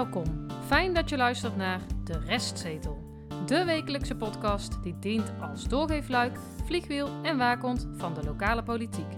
[0.00, 0.46] Welkom.
[0.66, 3.24] Fijn dat je luistert naar De Restzetel.
[3.46, 9.12] De wekelijkse podcast die dient als doorgeefluik, vliegwiel en waakhond van de lokale politiek.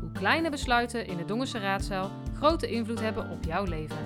[0.00, 3.96] Hoe kleine besluiten in de Dongense raadzaal grote invloed hebben op jouw leven.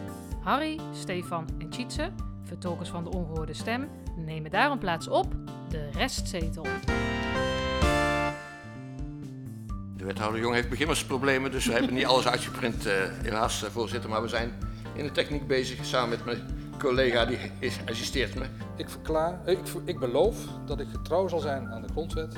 [0.43, 2.11] Harry, Stefan en Tjitse,
[2.45, 5.35] vertolkers van de ongehoorde stem, nemen daarom plaats op
[5.69, 6.67] De Restzetel.
[9.97, 14.11] De wethouder Jong heeft beginnersproblemen, dus we hebben niet alles uitgeprint, eh, helaas, eh, voorzitter.
[14.11, 14.53] Maar we zijn
[14.95, 16.39] in de techniek bezig, samen met mijn
[16.79, 18.45] collega die is, assisteert me.
[18.77, 22.35] Ik, verklaar, eh, ik, ik beloof dat ik getrouw zal zijn aan de grondwet,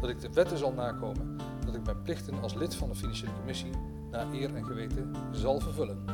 [0.00, 1.36] dat ik de wetten zal nakomen,
[1.66, 3.70] dat ik mijn plichten als lid van de financiële commissie
[4.10, 6.04] naar eer en geweten zal vervullen.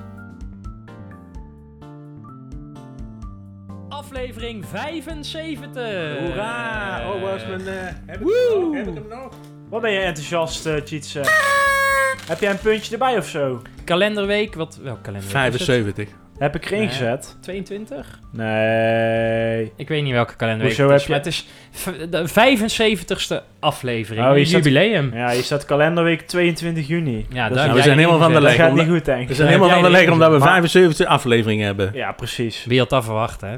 [3.88, 6.18] Aflevering 75.
[6.18, 7.12] Hoera!
[7.14, 7.60] Oh, waar is mijn...
[7.78, 8.32] eh, heb, ik Woe!
[8.52, 8.74] hem nog?
[8.74, 9.34] heb ik hem nog?
[9.68, 11.20] Wat ben je enthousiast, eh Tjitse?
[12.26, 13.62] Heb jij een puntje erbij of zo?
[13.84, 15.36] Kalenderweek, wat, welk kalenderweek?
[15.54, 15.76] is het?
[15.76, 16.08] 75.
[16.38, 17.36] Heb ik erin gezet?
[17.40, 18.18] 22?
[18.32, 19.72] Nee.
[19.76, 21.44] Ik weet niet welke kalenderweek Hoezo het is, heb
[21.84, 22.30] maar het is
[22.78, 24.26] de 75ste aflevering.
[24.26, 25.10] Oh, je staat- jubileum.
[25.14, 27.26] Ja, hier staat kalenderweek 22 juni.
[27.28, 28.58] Ja, Dat Nou, we zijn helemaal van de ingezet.
[28.58, 28.76] Dat leg.
[28.76, 29.28] gaat niet goed, denk ik.
[29.28, 31.90] We zijn helemaal van de leg omdat we Maar- 75 afleveringen hebben.
[31.94, 32.64] Ja, precies.
[32.64, 33.56] Wie had dat verwacht, hè?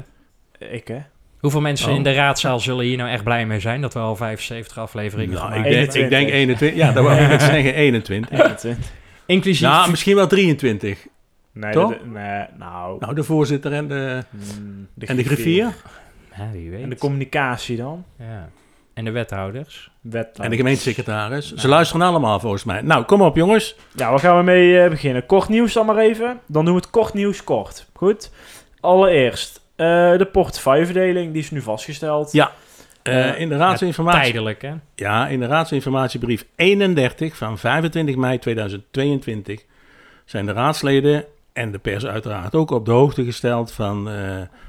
[0.59, 0.97] Ik, hè?
[1.39, 1.95] Hoeveel mensen Oh.
[1.95, 5.33] in de raadzaal zullen hier nou echt blij mee zijn dat we al 75 afleveringen
[5.33, 6.03] Nou, ik, denk, hebben?
[6.03, 6.77] ik denk 21.
[6.79, 8.31] Ja, dat wou ik zeggen, 21.
[8.39, 8.91] 21.
[9.25, 9.61] Inclusief...
[9.67, 11.07] Nou, misschien wel 23.
[11.51, 11.93] Nee, Toch?
[12.05, 12.97] nee, nou.
[12.99, 15.73] Nou, de voorzitter en de, hmm, en de griffier.
[16.37, 16.83] Ja, wie weet.
[16.83, 18.03] En de communicatie dan?
[18.19, 18.49] ja.
[18.93, 19.91] en de wethouders.
[20.01, 20.39] Wet.
[20.39, 21.53] En de gemeentesecretaris.
[21.53, 22.81] Ze luisteren allemaal volgens mij.
[22.81, 23.75] Nou, kom op jongens.
[23.95, 25.25] Ja, waar gaan we mee eh, beginnen?
[25.25, 26.39] Kort nieuws dan maar even.
[26.47, 27.85] Dan doen we het kort nieuws kort.
[27.93, 28.31] Goed.
[28.79, 32.31] Allereerst, eh, de portefeuilleverdeling, die is nu vastgesteld.
[32.31, 32.51] Ja.
[33.03, 34.21] Eh, Ja, in de raadsinformatie...
[34.21, 34.73] Tijdelijk, hè?
[34.95, 39.63] Ja, in de raadsinformatiebrief 31 van 25 mei 2022
[40.25, 44.13] zijn de raadsleden en de pers uiteraard ook op de hoogte gesteld van eh,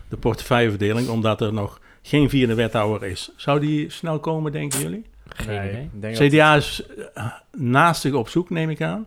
[0.08, 3.30] de portefeuilleverdeling, omdat er nog geen vierde wethouder is.
[3.36, 5.04] Zou die snel komen, denken jullie?
[5.28, 6.28] Geen Nee, idee.
[6.28, 6.82] CDA is
[7.14, 7.24] eh,
[7.56, 9.06] naastig op zoek, neem ik aan.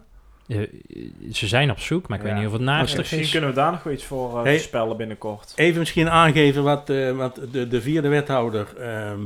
[0.51, 2.29] Eh, ze zijn op zoek, maar ik Ja.
[2.31, 3.31] weet niet of het naastig Misschien is.
[3.31, 4.57] kunnen we daar nog iets voor eh Hey.
[4.59, 5.53] spellen binnenkort.
[5.55, 8.67] Even misschien aangeven wat, eh, wat de, de vierde wethouder...
[8.79, 9.19] ehm,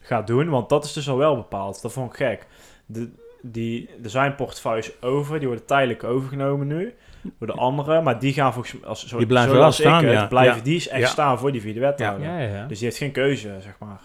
[0.00, 1.82] gaat doen, want dat is dus al wel bepaald.
[1.82, 2.46] Dat vond ik gek.
[2.86, 3.10] De,
[3.42, 6.94] die, er zijn portefeuilles over, die worden tijdelijk overgenomen nu
[7.38, 10.04] door de anderen, maar die gaan volgens mij, als, zo, Die blijven zoals wel staan,
[10.04, 10.26] het, ja.
[10.26, 10.62] blijven Ja.
[10.62, 11.06] die echt Ja.
[11.06, 12.26] staan voor die vierde wethouder.
[12.26, 12.66] Ja, ja, ja.
[12.66, 14.00] Dus die heeft geen keuze, zeg maar.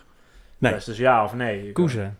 [0.57, 0.73] Nee.
[0.73, 1.71] Dus, dus ja of nee.
[1.71, 2.17] Koezen.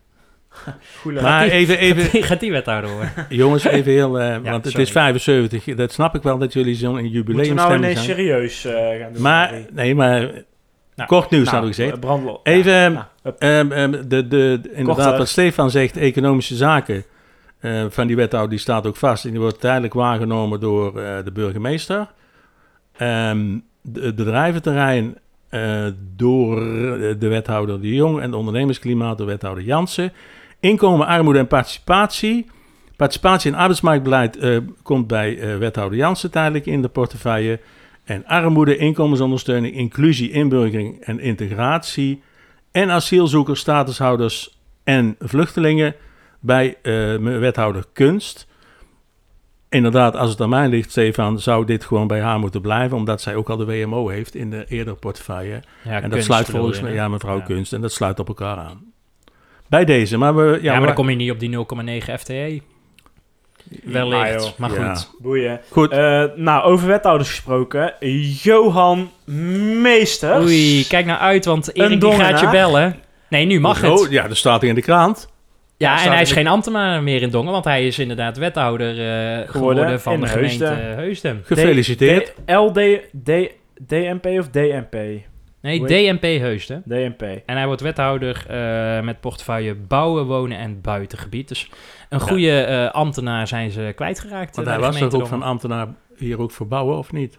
[1.02, 3.12] Goeie- maar even, even, Die gaat die wethouder worden.
[3.30, 4.20] jongens, even heel...
[4.20, 4.82] eh, want het sorry.
[4.86, 5.64] is 75.
[5.76, 8.18] Dat snap ik wel dat jullie zo'n Moeten we nou ineens zijn.
[8.18, 9.22] serieus eh, gaan doen?
[9.22, 10.20] Maar, nee, maar
[10.96, 12.00] Nou, kort nieuws Nou, hadden we gezegd.
[12.00, 13.72] brandlo- Even, Ja, ehm, nou.
[13.72, 15.18] Ehm, de, de, de- inderdaad, Korter.
[15.18, 17.04] wat Stefan zegt, economische zaken
[17.60, 19.26] eh, van die wethouder, die staat ook vast.
[19.26, 22.08] En die wordt tijdelijk waargenomen door eh, de burgemeester.
[22.98, 25.18] Ehm, de- het bedrijventerrein
[25.50, 25.86] eh,
[26.16, 26.56] door
[27.20, 30.12] de wethouder De Jong en de ondernemersklimaat door wethouder Jansen.
[30.60, 32.46] Inkomen, armoede en participatie.
[32.96, 37.60] Participatie en arbeidsmarktbeleid eh, komt bij eh, wethouder Jansen tijdelijk in de portefeuille.
[38.04, 42.22] En armoede, inkomensondersteuning, inclusie, inburgering en integratie.
[42.72, 45.96] En asielzoekers, statushouders en vluchtelingen
[46.40, 48.48] bij eh, wethouder kunst.
[49.70, 53.22] Inderdaad, als het aan mij ligt, Stefan, zou dit gewoon bij haar moeten blijven, omdat
[53.22, 55.64] zij ook al de WMO heeft in de eerdere portefeuille.
[55.84, 57.44] Ja, en dat sluit volgens mij, ja, mevrouw Ja.
[57.44, 58.94] Kunst, en dat sluit op elkaar aan.
[59.70, 60.42] Bij deze, maar we...
[60.42, 62.62] Ja, Ja, maar we- dan kom je niet op die 0,9 FTE.
[63.84, 64.94] Wellicht, Ah, maar Ja.
[64.96, 65.12] goed.
[65.20, 65.60] Boeien.
[65.70, 67.94] Goed, Eh, nou, over wethouders gesproken.
[68.42, 69.12] Johan
[69.82, 70.44] Meesters.
[70.46, 72.96] Oei, kijk nou uit, want Erik die gaat je bellen.
[73.30, 74.12] Nee, nu mag Oh, het.
[74.12, 75.30] ja, dat staat hier in de krant.
[75.78, 79.50] Ja, en hij is geen ambtenaar meer in Dongen, want hij is inderdaad wethouder eh,
[79.50, 80.96] geworden, van de gemeente Heusden.
[80.96, 81.42] Heusden.
[81.46, 82.34] Gefeliciteerd.
[82.46, 82.80] D- LD,
[83.24, 83.32] D,
[83.88, 84.96] DNP of DNP?
[85.62, 86.84] Nee, DNP Heusden.
[86.86, 87.22] DNP.
[87.46, 91.48] En hij wordt wethouder eh, met portefeuille bouwen, wonen en buitengebied.
[91.48, 91.70] Dus
[92.10, 94.56] een goede eh, ambtenaar zijn ze kwijtgeraakt.
[94.56, 95.88] Want eh, hij was toch ook van ambtenaar
[96.18, 97.38] hier ook verbouwen, of niet?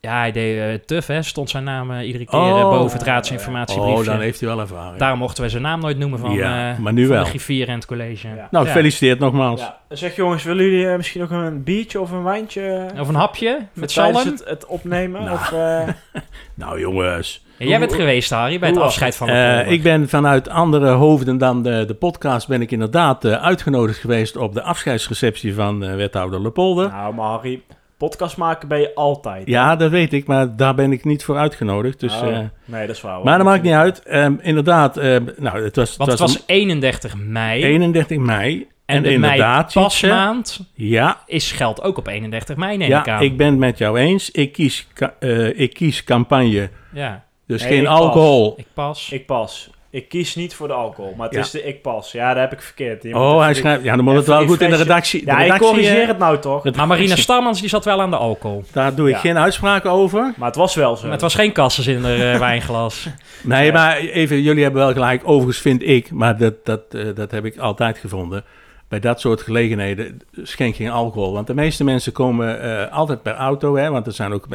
[0.00, 1.22] Ja, hij deed eh tuf, hè.
[1.22, 2.70] Stond zijn naam iedere keer Oh.
[2.70, 3.98] boven het raadsinformatiebriefje.
[3.98, 4.98] Oh, dan heeft hij wel ervaring.
[4.98, 7.22] Daarom mochten we zijn naam nooit noemen van, Ja, eh, maar nu van wel.
[7.24, 8.28] de griffier en het college.
[8.28, 8.48] Ja.
[8.50, 8.70] Nou, Ja.
[8.72, 9.60] gefeliciteerd nogmaals.
[9.60, 9.78] Ja.
[9.88, 12.86] Zeg jongens, willen jullie misschien nog een biertje of een wijntje?
[12.98, 14.14] Of een hapje met zalm.
[14.16, 15.22] Het, het opnemen?
[15.24, 15.32] Nou.
[15.34, 15.88] Of, eh,
[16.54, 17.44] Nou, jongens.
[17.62, 20.88] Ja, jij bent geweest, Harry, bij het afscheid van de Eh, ik ben vanuit andere
[20.90, 25.84] hoofden dan de, de podcast ben ik inderdaad eh, uitgenodigd geweest op de afscheidsreceptie van
[25.84, 26.88] eh, wethouder Lepolder.
[26.88, 27.62] nou, maar Harry,
[27.98, 29.48] podcast maken ben je altijd.
[29.48, 32.00] Ja, dat weet ik, maar daar ben ik niet voor uitgenodigd.
[32.00, 33.14] Dus, Oh, eh, nee, dat is waar.
[33.14, 33.24] hoor.
[33.24, 34.02] maar dat maakt niet uit.
[34.02, 37.62] Ehm, inderdaad, ehm, nou, het was, Want het het was 31 mei.
[37.64, 38.66] 31 mei.
[38.86, 40.16] En, En de inderdaad, pas Sietse.
[40.16, 43.22] maand Ja, is geldt ook op 31 mei, neem ik ja aan.
[43.22, 44.30] ik ben het met jou eens.
[44.30, 44.88] Ik kies,
[45.18, 47.98] eh, ik kies campagne, ja, dus Nee, geen ik pas.
[47.98, 48.54] alcohol.
[48.56, 49.08] ik pas.
[49.12, 49.70] Ik pas.
[49.90, 51.40] Ik kies niet voor de alcohol, maar het Ja.
[51.42, 52.12] is de ik pas.
[52.12, 53.02] Ja, daar heb ik verkeerd.
[53.02, 53.84] Je Oh, hij schrijft...
[53.84, 55.20] Ja, dan moet het wel goed in de redactie...
[55.24, 56.62] de Ja, ik corrigeer eh, het nou toch.
[56.62, 58.64] het- maar Marina Starmans die zat wel aan de alcohol.
[58.72, 59.20] Daar doe ik Ja.
[59.20, 60.32] geen uitspraak over.
[60.36, 61.02] Maar het was wel zo.
[61.02, 63.06] Maar het was geen kasses in de eh, wijnglas.
[63.42, 63.72] Nee, Ja.
[63.72, 65.22] maar even, jullie hebben wel gelijk.
[65.24, 68.44] Overigens vind ik, maar dat, dat, eh, dat heb ik altijd gevonden.
[68.88, 71.32] Bij dat soort gelegenheden schenk geen alcohol.
[71.32, 73.76] Want de meeste mensen komen eh, altijd per auto.
[73.76, 74.46] Hè, want er zijn ook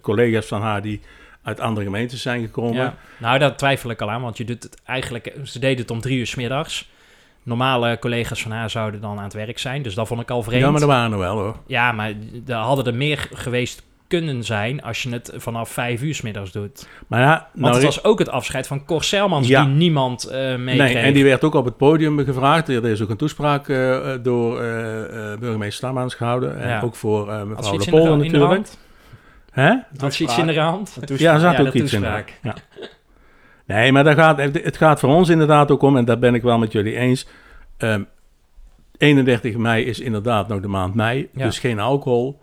[0.00, 1.00] collega's van haar die
[1.42, 2.74] uit andere gemeentes zijn gekomen.
[2.82, 2.94] Ja.
[3.18, 5.34] Nou, daar twijfel ik al aan, want je doet het eigenlijk...
[5.44, 6.90] Ze deden het om drie uur 's middags.
[7.42, 10.42] Normale collega's van haar zouden dan aan het werk zijn, dus dat vond ik al
[10.42, 10.62] vreemd.
[10.62, 11.56] Ja, maar er waren er wel hoor.
[11.66, 12.12] Ja, maar
[12.46, 16.52] er hadden er meer geweest kunnen zijn als je het vanaf vijf uur 's middags
[16.52, 16.88] doet.
[17.06, 19.64] Maar ja, Want nou, het was ook het afscheid van Cor Selmans, Ja.
[19.64, 20.92] die niemand eh meekreeg.
[20.92, 22.68] nee, en die werd ook op het podium gevraagd.
[22.68, 24.68] Er is ook een toespraak eh, door eh,
[25.38, 26.60] burgemeester Stammaans gehouden.
[26.60, 26.80] En Ja.
[26.80, 28.68] ook voor mevrouw De de natuurlijk.
[29.52, 29.74] Hè?
[29.96, 30.96] Had ze iets in de hand?
[31.16, 32.00] Ja, er zat Ja, ook de iets in.
[32.00, 32.38] toespraak.
[32.42, 32.54] Ja.
[33.66, 36.42] Nee, maar daar gaat, het gaat voor ons inderdaad ook om, en daar ben ik
[36.42, 37.26] wel met jullie eens.
[37.76, 38.02] Ehm
[38.98, 41.44] 31 mei is inderdaad nog de maand mei, Ja.
[41.44, 42.40] dus geen alcohol.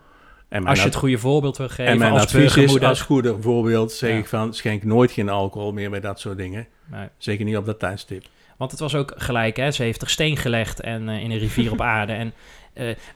[0.50, 3.36] En Als je het goede voorbeeld wil en geven mijn als advies is, als goede
[3.42, 4.18] voorbeeld, zeg Ja.
[4.18, 6.68] ik van, schenk nooit geen alcohol meer bij dat soort dingen.
[6.86, 7.08] Nee.
[7.18, 8.24] Zeker niet op dat tijdstip.
[8.58, 9.72] Want het was ook gelijk, hè?
[9.72, 12.14] ze heeft er steen gelegd en eh, in een rivier op aarde.
[12.14, 12.34] En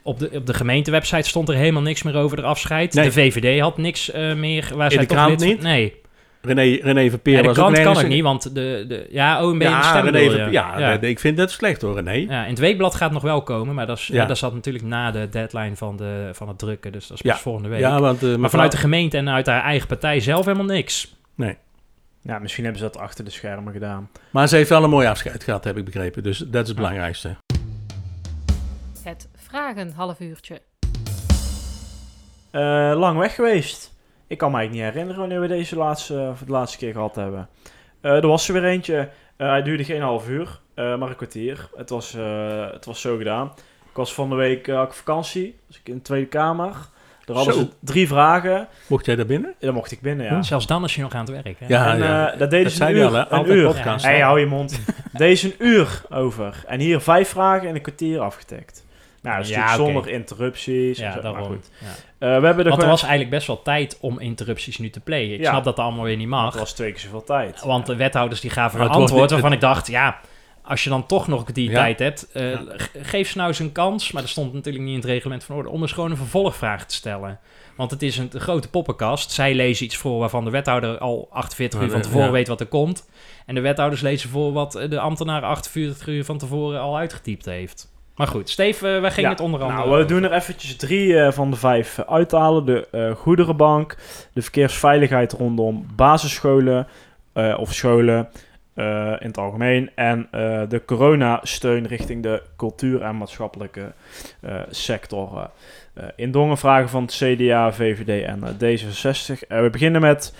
[0.01, 2.93] op, de, op de gemeentewebsite stond er helemaal niks meer over de afscheid.
[2.93, 3.05] Nee.
[3.05, 4.71] De VVD had niks eh, meer.
[4.75, 5.61] Waar In zij de toch krant niet?
[5.61, 6.01] Nee.
[6.41, 9.43] René, René Verpeer En de was ook krant kan in- niet, want de, de, ja,
[9.45, 10.29] oh, een beetje Ja, stem René.
[10.29, 11.01] Verpeer, ja, ja.
[11.01, 12.11] ik vind dat slecht hoor, René.
[12.33, 14.25] Ja, in het weekblad gaat nog wel komen, maar dat, is, Ja.
[14.25, 16.91] dat zat natuurlijk na de deadline van, de, van het drukken.
[16.91, 17.31] Dus dat is Ja.
[17.31, 17.79] pas volgende week.
[17.79, 21.15] Ja, want, eh, maar vanuit de gemeente en uit haar eigen partij zelf helemaal niks.
[22.25, 24.09] Ja, misschien hebben ze dat achter de schermen gedaan.
[24.31, 26.23] Maar ze heeft wel een mooi afscheid gehad, heb ik begrepen.
[26.23, 27.35] Dus dat is het belangrijkste.
[29.03, 30.61] Het vragen half uurtje.
[32.51, 33.93] Eh, lang weg geweest.
[34.27, 37.15] Ik kan me eigenlijk niet herinneren wanneer we deze laatste, voor de laatste keer gehad
[37.15, 37.49] hebben.
[38.01, 39.09] Eh, er was er weer eentje.
[39.37, 41.69] Eh, hij duurde geen half uur, eh, maar een kwartier.
[41.75, 43.47] Het was, eh, het was zo gedaan.
[43.89, 45.59] Ik was van de week ik vakantie.
[45.67, 46.75] Was ik in de Tweede Kamer.
[47.25, 47.59] Er hadden Zo.
[47.59, 48.67] ze drie vragen.
[48.87, 49.49] Mocht jij daar binnen?
[49.49, 50.41] En dan mocht ik binnen, ja.
[50.41, 51.59] Zelfs dan is je nog aan het werk.
[51.59, 51.65] Hè?
[51.67, 52.31] Ja, en ja.
[52.31, 53.05] eh, dat deden Dat ze een uur.
[53.05, 53.15] al?
[53.15, 53.65] Een Altijd uur.
[53.65, 54.05] podcast.
[54.05, 54.09] Ja.
[54.11, 54.79] Hey, hou je mond.
[55.13, 56.63] Deze een uur over.
[56.67, 58.85] En hier vijf vragen en een kwartier afgetikt.
[59.23, 60.97] Nou, dat is Ja, zonder interrupties.
[60.99, 61.43] en Ja, maar daarom.
[61.45, 61.69] goed.
[61.79, 61.87] Ja.
[61.87, 64.99] Eh, we hebben er Want er was eigenlijk best wel tijd om interrupties nu te
[64.99, 65.33] plegen.
[65.33, 65.49] Ik Ja.
[65.49, 66.45] snap dat dat allemaal weer niet mag.
[66.51, 67.61] Het was twee keer zoveel tijd.
[67.63, 70.19] Want de wethouders die gaven een antwoord niet- waarvan ik dacht, ja,
[70.61, 71.75] als je dan toch nog die Ja.
[71.75, 74.11] tijd hebt, eh, ge- geef ze nou eens een kans.
[74.11, 76.85] Maar dat stond natuurlijk niet in het reglement van orde, om eens gewoon een vervolgvraag
[76.85, 77.39] te stellen.
[77.77, 79.31] Want het is een, een grote poppenkast.
[79.31, 82.31] Zij lezen iets voor waarvan de wethouder al 48 uur van tevoren ja.
[82.31, 83.09] weet wat er komt.
[83.45, 87.91] En de wethouders lezen voor wat de ambtenaar 48 uur van tevoren al uitgetypt heeft.
[88.15, 90.75] Maar goed, Steve, eh, waar ging Ja, het onder andere Nou, we doen er eventjes
[90.75, 92.65] drie eh, van de vijf uithalen.
[92.65, 93.95] De eh, goederenbank,
[94.33, 96.87] de verkeersveiligheid rondom basisscholen
[97.57, 98.29] of scholen
[99.19, 99.89] in het algemeen.
[99.95, 100.27] En
[100.69, 103.93] de coronasteun richting de cultuur- en maatschappelijke
[104.41, 105.49] eh, sector.
[106.15, 109.47] In Dongen vragen van het CDA, VVD en eh, D66.
[109.47, 110.33] Eh, we beginnen met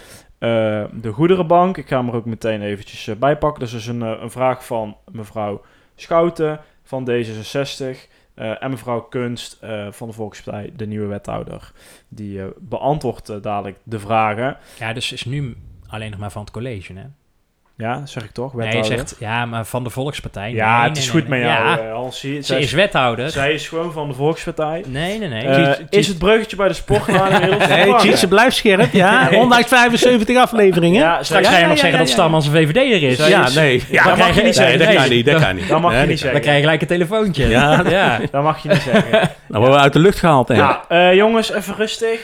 [0.92, 1.78] de goederenbank.
[1.78, 3.60] Ik ga hem er ook meteen eventjes bij pakken.
[3.60, 5.62] Dus is een, een vraag van mevrouw
[5.96, 6.60] Schouten
[6.94, 8.12] van D66.
[8.34, 11.72] Eh, en mevrouw Kunst eh, van de Volkspartij, de nieuwe wethouder.
[12.08, 14.58] Die eh, beantwoordt dadelijk de vragen.
[14.80, 15.56] Ja, dus is nu
[15.88, 17.06] alleen nog maar van het college, hè?
[17.78, 18.54] Ja, zeg ik toch?
[18.54, 18.98] Nee, je Wethouder.
[19.08, 20.52] zegt, ja, maar van de Volkspartij.
[20.52, 23.30] ja, Nee, het is nee, goed nee, met jou, Ja, eh, ze Zij is wethouder.
[23.30, 24.84] zij is gewoon van de Volkspartij.
[24.88, 25.46] Nee, nee, nee.
[25.46, 27.96] Eh, is het bruggetje bij de sportbaan inmiddels Nee?
[27.96, 29.30] Tjitse blijft scherp, ja.
[29.30, 29.40] Nee.
[29.44, 31.02] Ondanks 75 afleveringen.
[31.02, 32.14] Ja, Straks ga je ja, nog ja, zeggen ja, dat ja.
[32.14, 33.28] Stamans een VVD'er is.
[33.28, 33.84] Ja, nee.
[33.90, 34.80] Ja, dat mag je niet zeggen.
[34.80, 35.68] dat kan niet, dat kan niet.
[35.68, 36.42] Dat mag je niet dat Dan zeggen.
[36.42, 37.48] krijg je gelijk een telefoontje.
[37.48, 37.84] Ja.
[37.90, 38.20] ja.
[38.32, 39.12] Dat mag je niet zeggen.
[39.48, 40.56] Dan worden we uit de lucht gehaald, hè.
[40.56, 42.20] Ja, eh, jongens, even rustig.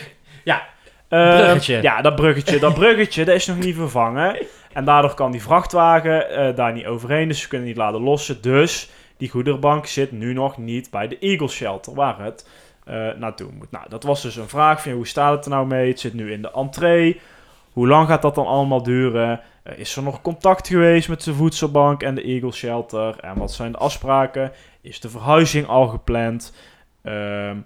[1.09, 1.81] Ja, Eh, bruggetje.
[1.81, 2.59] Ja, dat bruggetje.
[2.59, 4.45] Dat bruggetje, dat is nog niet vervangen.
[4.73, 7.27] En daardoor kan die vrachtwagen eh, daar niet overheen.
[7.27, 8.41] Dus ze kunnen niet laten lossen.
[8.41, 12.47] Dus die goederenbank zit nu nog niet bij de Eagle Shelter, waar het
[12.85, 13.71] eh, naartoe moet.
[13.71, 15.87] Nou, dat was dus een vraag van hoe staat het er nou mee?
[15.89, 17.19] Het zit nu in de entree.
[17.73, 19.41] Hoe lang gaat dat dan allemaal duren?
[19.75, 23.19] Is er nog contact geweest met de voedselbank en de Eagle Shelter?
[23.19, 24.51] En wat zijn de afspraken?
[24.81, 26.53] Is de verhuizing al gepland?
[27.03, 27.57] Ehm,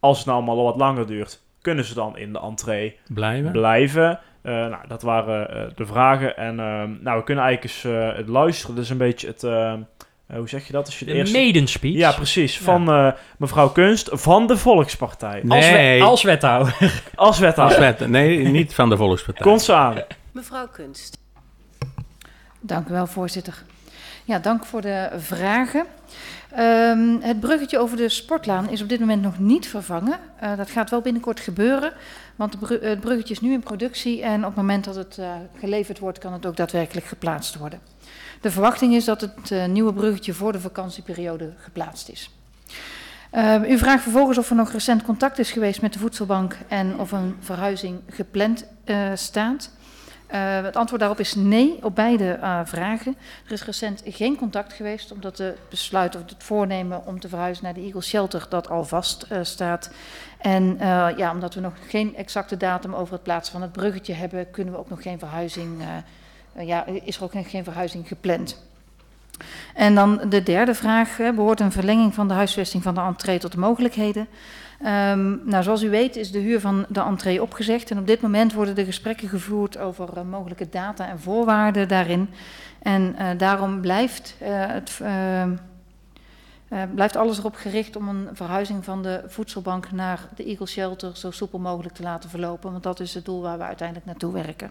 [0.00, 3.52] als het nou allemaal al wat langer duurt, kunnen ze dan in de entree Blijven.
[3.52, 4.20] blijven?
[4.42, 6.36] Eh, nou, dat waren eh, de vragen.
[6.36, 8.74] En ehm, nou, we kunnen eigenlijk eens eh, het luisteren.
[8.74, 9.42] Dat is een beetje het...
[9.44, 9.78] eh, eh,
[10.36, 10.86] hoe zeg je dat?
[10.86, 11.36] Als je de De eerste...
[11.38, 11.94] maiden speech.
[11.94, 12.58] Ja, precies.
[12.58, 12.64] Ja.
[12.64, 15.40] Van eh, mevrouw Kunst van de Volkspartij.
[15.42, 15.56] Nee.
[15.58, 16.76] Als, we- als wethouder.
[16.80, 17.80] Als Als wethouder.
[17.80, 19.42] wet- nee, niet van de Volkspartij.
[19.46, 19.96] Komt ze aan.
[20.32, 21.18] Mevrouw Kunst.
[22.60, 23.62] Dank u wel, voorzitter.
[24.24, 25.86] Ja, dank voor de vragen.
[26.54, 30.18] Ehm, het bruggetje over de sportlaan is op dit moment nog niet vervangen.
[30.42, 31.92] Uh, dat gaat wel binnenkort gebeuren,
[32.36, 35.98] want het bruggetje is nu in productie en op het moment dat het uh, geleverd
[35.98, 37.80] wordt, kan het ook daadwerkelijk geplaatst worden.
[38.40, 42.30] De verwachting is dat het uh, nieuwe bruggetje voor de vakantieperiode geplaatst is.
[43.34, 46.98] Uh, u vraagt vervolgens of er nog recent contact is geweest met de voedselbank en
[46.98, 48.66] of een verhuizing gepland
[49.14, 49.70] staat.
[50.32, 53.16] Uh, het antwoord daarop is nee op beide uh, vragen.
[53.46, 57.64] Er is recent geen contact geweest, omdat de besluit of het voornemen om te verhuizen
[57.64, 59.90] naar de Eagle Shelter dat al vast uh, staat.
[60.38, 60.76] En
[61.16, 64.74] ja, omdat we nog geen exacte datum over het plaatsen van het bruggetje hebben, kunnen
[64.74, 65.82] we ook nog geen verhuizing,
[66.58, 68.62] ja, is er ook geen verhuizing gepland.
[69.74, 73.52] En dan de derde vraag, behoort een verlenging van de huisvesting van de entree tot
[73.52, 74.28] de mogelijkheden?
[74.82, 78.20] Um, nou, zoals u weet is de huur van de entree opgezegd en op dit
[78.20, 82.28] moment worden de gesprekken gevoerd over uh, mogelijke data en voorwaarden daarin.
[82.82, 85.00] En uh, daarom blijft, uh, het,
[86.94, 91.30] blijft alles erop gericht om een verhuizing van de voedselbank naar de Eagle Shelter zo
[91.30, 94.70] soepel mogelijk te laten verlopen, want dat is het doel waar we uiteindelijk naartoe werken.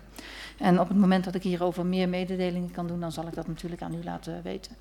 [0.58, 3.48] En op het moment dat ik hierover meer mededelingen kan doen, dan zal ik dat
[3.48, 4.72] natuurlijk aan u laten weten.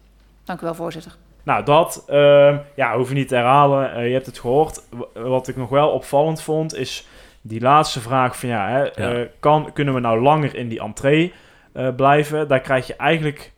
[0.45, 1.17] Dank u wel, voorzitter.
[1.49, 3.99] Nou, dat uh, ja, hoef je niet te herhalen.
[3.99, 4.83] Uh, je hebt het gehoord.
[5.15, 7.07] Wat ik nog wel opvallend vond, is
[7.41, 9.15] die laatste vraag van ja, hè, ja.
[9.15, 11.33] Uh, kan, kunnen we nou langer in die entree
[11.73, 12.49] eh, blijven?
[12.49, 13.53] Daar krijg je eigenlijk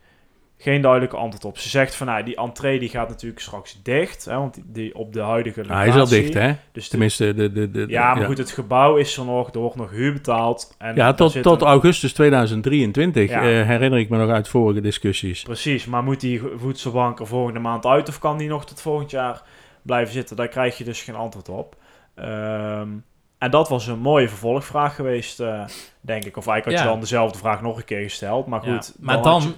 [0.61, 1.57] geen duidelijke antwoord op.
[1.57, 4.95] Ze zegt van nou, die entree die gaat natuurlijk straks dicht, hè, want die, die
[4.95, 5.75] op de huidige locatie.
[5.75, 6.53] Nou, hij is al dicht, hè?
[6.71, 8.25] Dus Tenminste, de, de, de, ja, maar ja.
[8.27, 10.75] goed, het gebouw is er nog, er wordt nog huur betaald.
[10.77, 11.67] En ja, tot, tot een...
[11.67, 13.43] augustus 2023 ja.
[13.43, 15.43] uh, herinner ik me nog uit vorige discussies.
[15.43, 19.11] Precies, maar moet die voedselbank er volgende maand uit of kan die nog tot volgend
[19.11, 19.41] jaar
[19.81, 20.35] blijven zitten?
[20.35, 21.75] Daar krijg je dus geen antwoord op.
[22.15, 23.03] Um,
[23.37, 25.65] en dat was een mooie vervolgvraag geweest, uh,
[26.01, 26.37] denk ik.
[26.37, 26.91] Of eigenlijk had je ja.
[26.91, 28.95] dan dezelfde vraag nog een keer gesteld, maar goed.
[28.99, 29.41] maar dan...
[29.41, 29.53] dan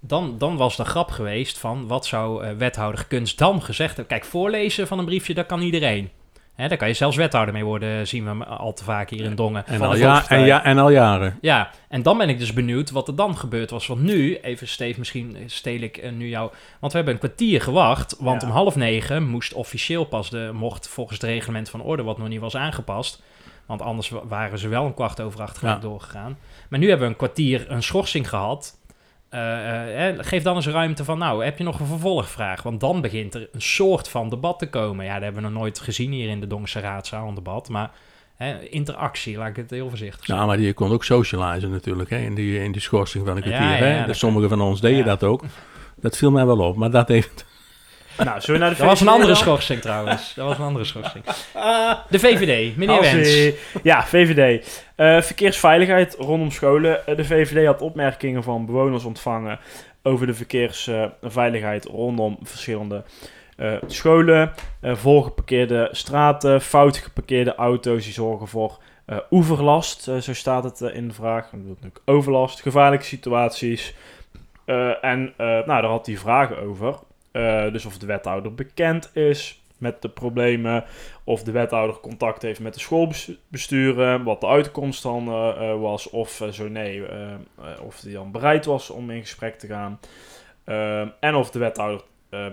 [0.00, 4.18] dan, dan was de grap geweest van wat zou uh, wethouder Kunstdam gezegd hebben.
[4.18, 6.10] Kijk, voorlezen van een briefje, dat kan iedereen.
[6.54, 9.34] Hè, daar kan je zelfs wethouder mee worden, zien we al te vaak hier in
[9.34, 9.66] Dongen.
[9.66, 11.38] En, al, ja, en, ja, en al jaren.
[11.40, 13.86] Ja, en dan ben ik dus benieuwd wat er dan gebeurd was.
[13.86, 16.50] Want nu, even Steve, misschien steel ik uh, nu jou...
[16.80, 18.48] Want we hebben een kwartier gewacht, want ja.
[18.48, 20.50] om half negen moest officieel pas de...
[20.52, 23.22] mocht volgens het reglement van orde, wat nog niet was aangepast...
[23.66, 25.76] Want anders waren ze wel een kwart over acht ja.
[25.76, 26.38] doorgegaan.
[26.68, 28.79] Maar nu hebben we een kwartier een schorsing gehad...
[29.34, 32.62] Uh, uh, geef dan eens ruimte van, nou, heb je nog een vervolgvraag?
[32.62, 35.04] Want dan begint er een soort van debat te komen.
[35.04, 37.68] Ja, dat hebben we nog nooit gezien hier in de Dongse Raadzaal, een debat.
[37.68, 37.90] Maar
[38.36, 40.44] hè, interactie, laat ik het heel voorzichtig zeggen.
[40.44, 43.42] Ja, maar je kon ook socializen natuurlijk, hè, in, die, in die schorsing van een
[43.42, 43.62] kwartier.
[43.62, 44.06] Ja, ja, hè?
[44.06, 45.44] Dus sommigen van ons deden dat ook.
[45.96, 47.48] Dat viel mij wel op, maar dat heeft...
[48.24, 50.34] Nou, zullen we naar de Dat was een andere schorsing trouwens.
[50.34, 51.24] Dat was een andere schorsing.
[51.56, 53.52] Uh, de VVD, meneer Als Wens.
[53.82, 54.82] Ja, VVD.
[54.96, 57.06] Eh, verkeersveiligheid rondom scholen.
[57.06, 59.58] Eh, de VVD had opmerkingen van bewoners ontvangen
[60.02, 63.02] over de verkeersveiligheid rondom verschillende
[63.56, 64.52] eh, scholen.
[64.80, 70.08] Eh, volgeparkeerde straten, fout geparkeerde auto's die zorgen voor eh, oeverlast.
[70.08, 71.42] Eh, zo staat het eh, in de vraag.
[71.42, 73.94] Dat bedoelt natuurlijk overlast, gevaarlijke situaties.
[74.64, 76.94] Eh, en eh, nou, daar had hij vragen over.
[77.32, 80.84] Uh, dus of de wethouder bekend is met de problemen,
[81.24, 86.10] of de wethouder contact heeft met de schoolbesturen, wat de uitkomst dan uh, uh, was,
[86.10, 87.02] of zo nee,
[87.82, 90.00] of hij dan bereid was om in gesprek te gaan.
[91.20, 92.02] en of de wethouder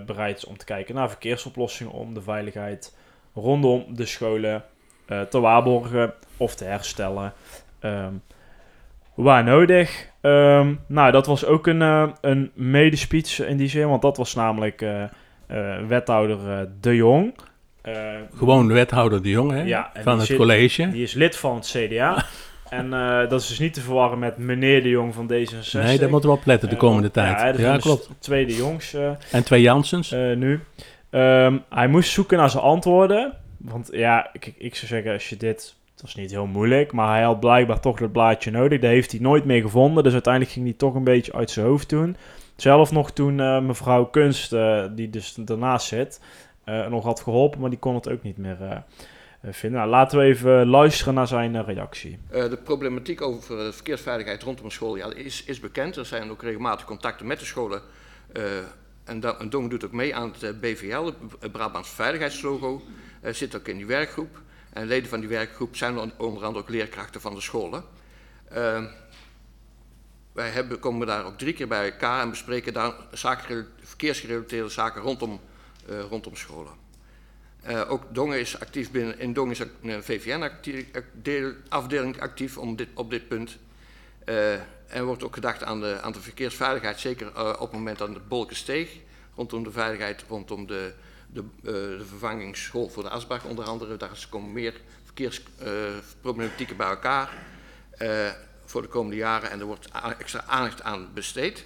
[0.06, 2.96] bereid is om te kijken naar verkeersoplossingen om de veiligheid
[3.34, 4.64] rondom de scholen
[5.28, 7.32] te waarborgen of te herstellen.
[7.80, 8.22] Um,
[9.24, 10.10] waar nodig.
[10.28, 14.34] Um, nou, dat was ook een, uh, een medespeech in die zin, want dat was
[14.34, 15.02] namelijk uh,
[15.50, 17.34] uh, wethouder De Jong.
[18.34, 19.62] Gewoon wethouder De Jong, hè?
[19.62, 20.90] Ja, van het zit, college.
[20.90, 22.24] Die is lid van het CDA.
[22.68, 22.90] en
[23.28, 25.72] dat is dus niet te verwarren met meneer De Jong van D66.
[25.72, 27.40] Nee, daar moeten we op letten de komende tijd.
[27.40, 28.10] Ja, dus ja klopt.
[28.18, 28.96] Tweede jongs.
[29.32, 30.10] en twee Jansens.
[30.10, 30.60] nu.
[31.10, 33.32] Um, hij moest zoeken naar zijn antwoorden.
[33.56, 37.14] Want ja, ik, ik zou zeggen, als je dit het was niet heel moeilijk, maar
[37.14, 38.80] hij had blijkbaar toch dat blaadje nodig.
[38.80, 40.02] Dat heeft hij nooit meer gevonden.
[40.02, 42.16] Dus uiteindelijk ging hij toch een beetje uit zijn hoofd doen.
[42.56, 46.20] Zelf nog toen uh, mevrouw Kunst, uh, die dus daarnaast zit,
[46.64, 48.82] uh, nog had geholpen, maar die kon het ook niet meer
[49.42, 49.78] vinden.
[49.80, 52.18] Nou, laten we even luisteren naar zijn reactie.
[52.30, 55.96] de problematiek over verkeersveiligheid rondom een school ja, is, is bekend.
[55.96, 57.82] Er zijn ook regelmatig contacten met de scholen.
[59.04, 62.82] en, da- en Dong doet ook mee aan het BVL, het Brabants Veiligheidslogo.
[63.22, 64.40] zit ook in die werkgroep.
[64.78, 67.84] En leden van die werkgroep zijn onder andere ook leerkrachten van de scholen.
[68.52, 68.84] Uh,
[70.32, 75.02] wij hebben, komen daar ook drie keer bij elkaar en bespreken daar zaken, verkeersgerelateerde zaken
[75.02, 75.40] rondom,
[75.90, 76.72] uh, rondom scholen.
[77.68, 83.10] Uh, ook Dongen is actief binnen, in Dongen is een VVN-afdeling actief om dit, op
[83.10, 83.58] dit punt.
[84.86, 88.20] Er wordt ook gedacht aan de, aan de verkeersveiligheid, zeker op het moment dat de
[88.20, 88.90] bolken steeg.
[89.34, 90.92] Rondom de veiligheid, rondom de,
[91.32, 93.96] de, uh, de vervangingsschool voor de Asbach onder andere.
[93.96, 97.46] Daar komen meer verkeersproblematieken bij elkaar
[98.64, 101.64] voor de komende jaren en er wordt extra aandacht aan besteed.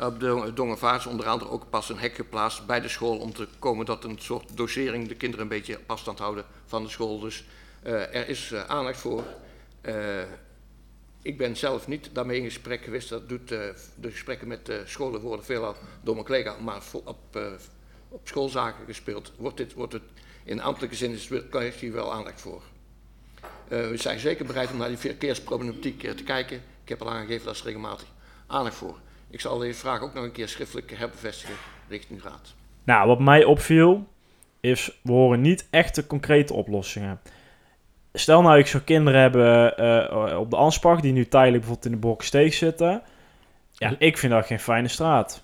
[0.00, 3.48] Op de Dongevaars onder andere ook pas een hek geplaatst bij de school om te
[3.58, 7.20] komen dat een soort dosering de kinderen een beetje afstand houden van de school.
[7.20, 7.44] Dus
[7.82, 9.24] er is aandacht voor.
[11.22, 13.08] Ik ben zelf niet daarmee in gesprek geweest.
[13.08, 17.38] Dat doet de gesprekken met de scholen worden veelal door mijn collega, maar op,
[18.08, 19.32] op schoolzaken gespeeld.
[19.36, 20.02] Wordt, dit, wordt het
[20.44, 22.62] in ambtelijke zin is, er hier wel aandacht voor.
[23.68, 26.56] we zijn zeker bereid om naar die verkeersproblematiek te kijken.
[26.56, 28.06] Ik heb al aangegeven dat is regelmatig
[28.46, 28.98] aandacht voor.
[29.30, 31.56] Ik zal deze vraag ook nog een keer schriftelijk herbevestigen
[31.88, 32.54] richting raad.
[32.84, 34.06] Nou, wat mij opviel
[34.60, 37.20] is, we horen niet echte concrete oplossingen.
[38.12, 42.00] Stel nou, ik zou kinderen hebben uh, op de Ansbach die nu tijdelijk bijvoorbeeld in
[42.00, 43.02] de Boksteeg zitten.
[43.72, 45.42] Ja, ik vind dat geen fijne straat.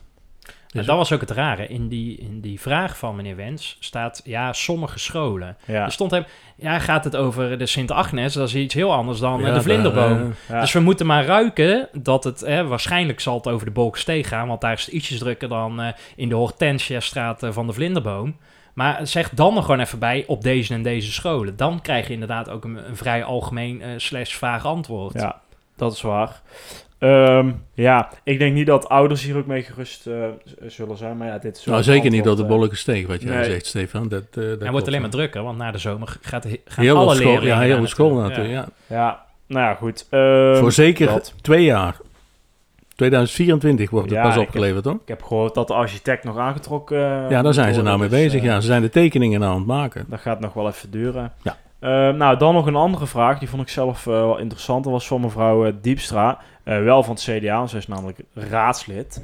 [0.72, 1.66] Dus dat was ook het rare.
[1.66, 5.56] In die, in die vraag van meneer Wens staat, ja, sommige scholen.
[5.66, 5.84] Ja.
[5.84, 6.24] Er stond hem,
[6.56, 8.32] ja, gaat het over de Sint-Agnes?
[8.32, 10.34] Dat is iets heel anders dan ja, de vlinderboom.
[10.48, 10.60] ja.
[10.60, 14.48] Dus we moeten maar ruiken dat het, hè, waarschijnlijk zal het over de Bolksteeg gaan,
[14.48, 18.36] want daar is het ietsjes drukker dan uh, in de Hortensia-straat van de vlinderboom.
[18.74, 21.56] Maar zeg dan nog gewoon even bij op deze en deze scholen.
[21.56, 25.12] Dan krijg je inderdaad ook een, een vrij algemeen uh, slash vaag antwoord.
[25.14, 25.40] Ja,
[25.76, 26.40] dat is waar.
[27.04, 30.24] Um, ja, ik denk niet dat ouders hier ook mee gerust uh,
[30.66, 31.16] zullen zijn.
[31.16, 33.44] Maar ja, dit is nou, zeker niet door de bolletjes steeg, wat jij nee.
[33.44, 34.08] zegt, Stefan.
[34.08, 36.96] Dat, uh, dat Hij wordt alleen maar drukker, want na de zomer gaat, gaan heel
[36.96, 37.56] alle school, leerlingen...
[37.56, 38.66] Ja, heel de school natuurlijk, ja.
[38.86, 38.96] ja.
[38.96, 39.24] ja.
[39.46, 40.06] nou ja, goed.
[40.10, 41.34] Um, Voor zeker dat.
[41.40, 41.96] twee jaar.
[42.96, 44.94] 2024 wordt het ja, pas opgeleverd, hoor.
[44.94, 46.98] Ik heb gehoord dat de architect nog aangetrokken...
[46.98, 48.60] Uh, ja, daar zijn ze nou mee dus, bezig, ja.
[48.60, 50.06] Ze zijn de tekeningen nou aan het maken.
[50.08, 51.32] Dat gaat nog wel even duren.
[51.42, 51.56] Ja.
[51.82, 53.38] Uh, nou, dan nog een andere vraag.
[53.38, 54.84] Die vond ik zelf uh, wel interessant.
[54.84, 56.38] Dat was van mevrouw uh, Diepstra.
[56.62, 57.66] Wel van het CDA.
[57.66, 59.22] Ze is namelijk raadslid.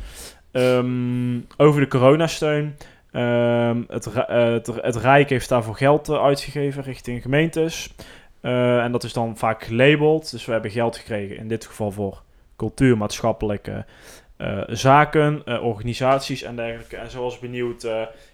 [0.53, 2.77] Um, over de coronasteun.
[3.13, 7.95] Um, het, het, het, Rijk heeft daarvoor geld uitgegeven richting gemeentes.
[8.41, 10.31] en dat is dan vaak gelabeld.
[10.31, 11.37] Dus we hebben geld gekregen.
[11.37, 12.23] In dit geval voor
[12.57, 13.85] cultuurmaatschappelijke
[14.67, 16.97] zaken, organisaties en dergelijke.
[16.97, 17.87] En zo was benieuwd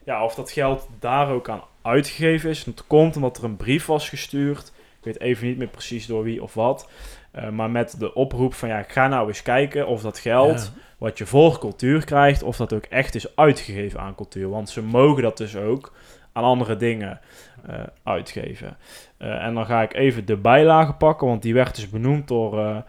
[0.04, 2.64] ja, of dat geld daar ook aan uitgegeven is.
[2.64, 4.72] Dat komt omdat er een brief was gestuurd.
[4.98, 6.88] Ik weet even niet meer precies door wie of wat.
[7.36, 10.80] Uh, maar met de oproep van ja, ga nou eens kijken of dat geld ja.
[10.98, 14.48] wat je voor cultuur krijgt, of dat ook echt is uitgegeven aan cultuur.
[14.48, 15.92] Want ze mogen dat dus ook
[16.32, 17.20] aan andere dingen
[17.68, 18.76] uh, uitgeven.
[19.18, 22.84] Uh, en dan ga ik even de bijlage pakken, want die werd dus benoemd door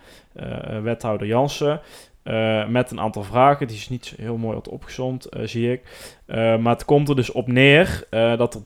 [0.81, 1.81] wethouder Jansen.
[2.28, 3.68] Uh, met een aantal vragen.
[3.68, 5.82] Die is niet heel mooi wat opgezond, uh, zie ik.
[6.28, 8.62] Uh, maar het komt er dus op neer dat er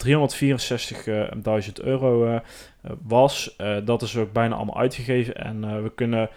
[1.67, 2.41] 364.000 euro
[3.02, 3.56] was.
[3.84, 5.36] dat is ook bijna allemaal uitgegeven.
[5.36, 6.30] En we kunnen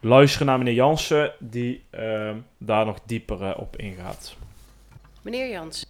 [0.00, 1.84] luisteren naar meneer Jansen, die
[2.58, 4.36] daar nog dieper op ingaat.
[5.22, 5.88] Meneer Jansen.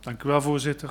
[0.00, 0.90] Dank u wel, voorzitter.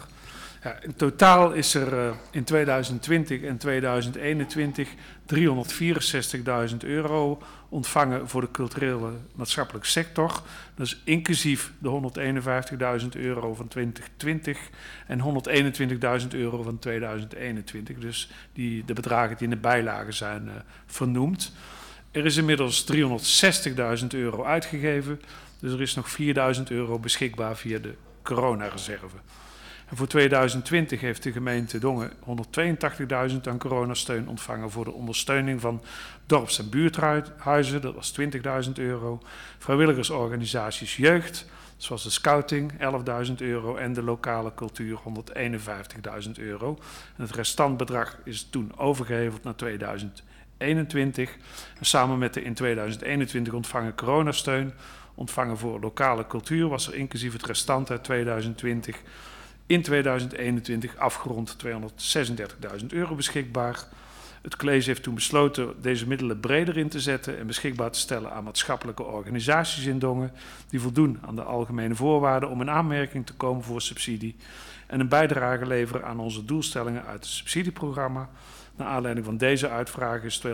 [0.66, 4.90] Ja, in totaal is er uh, in 2020 en 2021
[5.34, 7.42] 364.000 euro
[7.76, 10.42] ontvangen voor de culturele maatschappelijke sector.
[10.76, 12.12] Dat is inclusief de
[13.02, 14.60] 151.000 euro van 2020
[15.08, 15.20] en
[16.22, 17.98] 121.000 euro van 2021.
[17.98, 20.52] Dus die, de bedragen die in de bijlagen zijn uh,
[20.86, 21.54] vernoemd.
[22.12, 22.86] Er is inmiddels
[24.02, 25.22] 360.000 euro uitgegeven.
[25.60, 26.18] Dus er is nog
[26.58, 29.18] 4.000 euro beschikbaar via de coronareserve.
[29.94, 35.82] Voor 2020 heeft de gemeente Dongen 182.000 aan coronasteun ontvangen voor de ondersteuning van
[36.26, 37.82] dorps- en buurthuizen.
[37.82, 38.14] Dat was
[38.68, 39.22] 20.000 euro.
[39.58, 41.46] Vrijwilligersorganisaties jeugd,
[41.78, 42.72] zoals de scouting,
[43.28, 43.76] 11.000 euro.
[43.76, 45.00] En de lokale cultuur,
[46.26, 46.78] 151.000 euro.
[47.16, 51.36] Het restantbedrag is toen overgeheveld naar 2021.
[51.80, 54.74] En samen met de in 2021 ontvangen coronasteun,
[55.16, 59.02] ontvangen voor lokale cultuur, was er inclusief het restant uit 2020
[59.66, 63.84] in 2021 afgerond 236.000 euro beschikbaar.
[64.42, 68.32] Het college heeft toen besloten deze middelen breder in te zetten en beschikbaar te stellen
[68.32, 70.32] aan maatschappelijke organisaties in Dongen
[70.70, 74.36] die voldoen aan de algemene voorwaarden om in aanmerking te komen voor subsidie
[74.88, 78.30] en een bijdrage leveren aan onze doelstellingen uit het subsidieprogramma.
[78.76, 80.54] Naar aanleiding van deze uitvraag is 228.542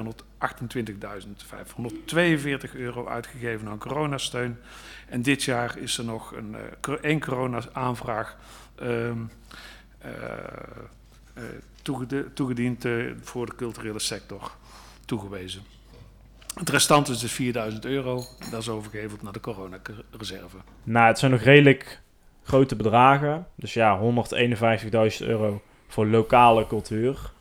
[2.74, 4.58] euro uitgegeven aan coronasteun.
[5.08, 6.56] En dit jaar is er nog een,
[6.90, 8.38] uh, één corona-aanvraag
[12.34, 14.52] toegediend uh, voor de culturele sector
[15.06, 15.62] toegewezen.
[16.56, 18.24] Het restant is dus 4000 euro.
[18.52, 20.58] Dat is overgeheveld naar de coronareserve.
[20.84, 22.02] Nou, het zijn nog redelijk
[22.44, 23.48] grote bedragen.
[23.56, 24.00] Dus ja,
[25.20, 27.32] 151.000 euro voor lokale cultuur.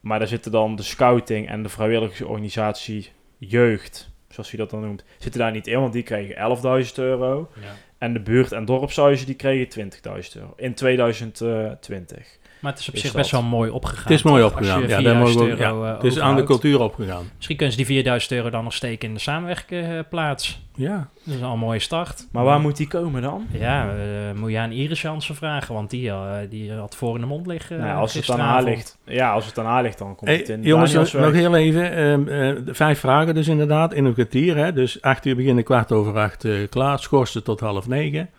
[0.00, 5.04] Maar daar zitten dan de scouting en de vrijwilligersorganisatie jeugd, zoals hij dat dan noemt,
[5.18, 7.50] zitten daar niet in, want die kregen 11.000 euro.
[7.60, 7.74] Ja.
[7.98, 12.38] En de buurt- en dorpshuizen die kregen 20.000 euro in 2020.
[12.60, 13.20] Maar het is op Is zich dat.
[13.20, 14.02] best wel mooi opgegaan.
[14.02, 14.80] Het is mooi opgegaan.
[14.80, 17.24] Ja, daar 4000 mogen we ja, eh, het is aan de cultuur opgegaan.
[17.36, 20.66] Misschien kunnen ze die 4000 euro dan nog steken in de samenwerkplaats.
[20.74, 21.08] Ja.
[21.24, 22.26] Dat is al een mooie start.
[22.32, 23.46] Maar waar moet die komen dan?
[23.52, 23.96] Ja, eh,
[24.40, 27.46] moet je aan Iris Jansen vragen, want die, eh, die had voor in de mond
[27.46, 27.78] liggen.
[27.78, 30.30] nou, eh, als het aan haar ligt, ja, als het aan haar ligt, dan komt
[30.30, 31.42] Hey, het in jongens, nog, Danielsweg.
[31.42, 31.92] nog heel even.
[31.96, 32.28] ehm,
[32.68, 34.56] eh, vijf vragen dus inderdaad, in een kwartier.
[34.56, 34.72] Hè?
[34.72, 36.98] Dus acht uur beginnen, kwart over acht eh, klaar.
[36.98, 38.30] Schorsen tot half negen.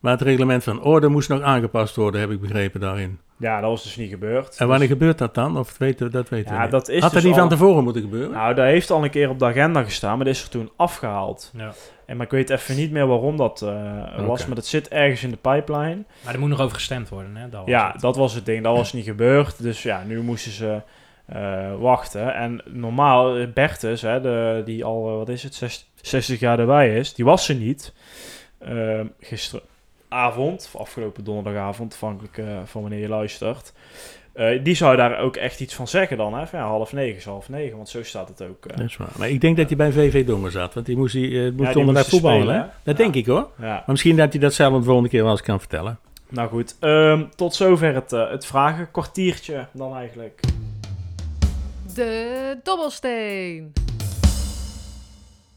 [0.00, 3.18] Maar het reglement van orde moest nog aangepast worden, heb ik begrepen daarin.
[3.40, 4.56] Ja, dat was dus niet gebeurd.
[4.56, 5.58] En wanneer Dus- gebeurt dat dan?
[5.58, 6.70] Of weten we, dat weten we ja, niet.
[6.70, 8.30] dat is Had dat dus niet van al- tevoren moeten gebeuren?
[8.30, 10.70] Nou, dat heeft al een keer op de agenda gestaan, maar dat is er toen
[10.76, 11.52] afgehaald.
[11.56, 11.72] Ja.
[12.06, 15.22] En, maar ik weet even niet meer waarom dat eh, was, maar dat zit ergens
[15.22, 16.02] in de pipeline.
[16.24, 17.48] Maar er moet nog over gestemd worden, hè?
[17.48, 18.00] Dat was Ja, het.
[18.00, 18.64] dat was het ding.
[18.64, 19.62] Dat was niet gebeurd.
[19.62, 20.80] Dus ja, nu moesten ze
[21.26, 22.34] eh, wachten.
[22.34, 26.96] En normaal, eh, Bertus, hè, de, die al, wat is het, zes- 60 jaar erbij
[26.96, 27.92] is, die was er niet.
[28.58, 29.06] Ehm
[30.10, 33.72] gisteravond, of afgelopen donderdagavond, afhankelijk eh, van wanneer je luistert.
[34.32, 36.34] Eh, die zou daar ook echt iets van zeggen dan.
[36.34, 36.46] Hè?
[36.46, 38.66] Van, ja, half negen is half negen, want zo staat het ook.
[38.66, 38.76] eh.
[38.76, 39.08] Dat is waar.
[39.18, 41.56] Maar ik denk dat hij bij VV Dongen zat, want die moest, die, eh, moest
[41.56, 42.40] die onderweg moesten voetballen.
[42.42, 42.66] spelen, hè?
[42.82, 43.02] Dat Ja.
[43.02, 43.48] denk ik hoor.
[43.58, 43.64] ja.
[43.66, 45.98] Maar misschien dat hij dat zelf de volgende keer wel eens kan vertellen.
[46.28, 50.40] Nou goed, ehm, tot zover het, eh, het vragenkwartiertje dan eigenlijk.
[51.94, 53.72] De dobbelsteen.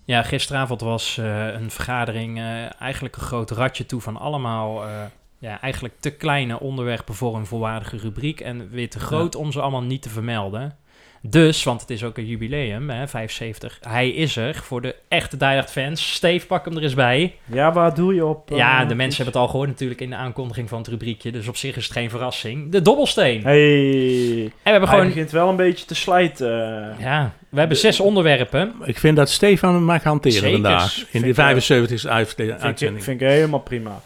[0.05, 4.85] Ja, gisteravond was eh, een vergadering eh, eigenlijk een groot ratje toe van allemaal...
[4.85, 5.03] eh,
[5.43, 8.39] ja, eigenlijk te kleine onderwerpen voor een volwaardige rubriek.
[8.39, 10.77] En weer te groot om ze allemaal niet te vermelden.
[11.25, 13.77] Dus, want het is ook een jubileum, hè, 75.
[13.87, 16.13] Hij is er voor de echte Hard fans.
[16.13, 17.35] Steve, pak hem er eens bij.
[17.45, 18.51] Ja, waar doe je op?
[18.51, 21.31] eh, ja, de mensen hebben het al gehoord natuurlijk in de aankondiging van het rubriekje.
[21.31, 22.71] Dus op zich is het geen verrassing.
[22.71, 23.43] De dobbelsteen.
[23.43, 25.07] Hey, En we hebben hij gewoon...
[25.13, 26.95] begint wel een beetje te slijten.
[26.99, 28.73] Ja, we hebben zes onderwerpen.
[28.83, 30.97] Ik vind dat Stefan hem mag hanteren vandaag.
[30.97, 31.33] In ik die wel.
[31.45, 33.03] 75 uitste- Vind ik, uitzending.
[33.03, 34.01] vind ik helemaal prima.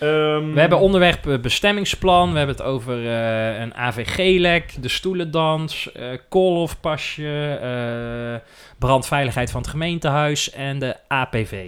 [0.00, 2.32] Ehm, We hebben onderwerp eh, bestemmingsplan.
[2.32, 9.70] We hebben het over eh, een AVG-lek, de stoelendans, eh koolhofpasje, eh, brandveiligheid van het
[9.70, 11.64] gemeentehuis en de APV.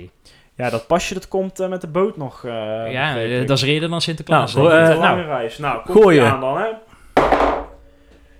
[0.55, 2.45] Ja, dat pasje dat komt met de boot nog.
[2.45, 3.15] eh, ja,
[3.47, 4.55] dat is eerder dan Sinterklaas.
[4.55, 5.59] Nou, Een lange reis.
[5.59, 6.25] Nou, gooien.
[6.25, 6.67] ie aan dan, hè.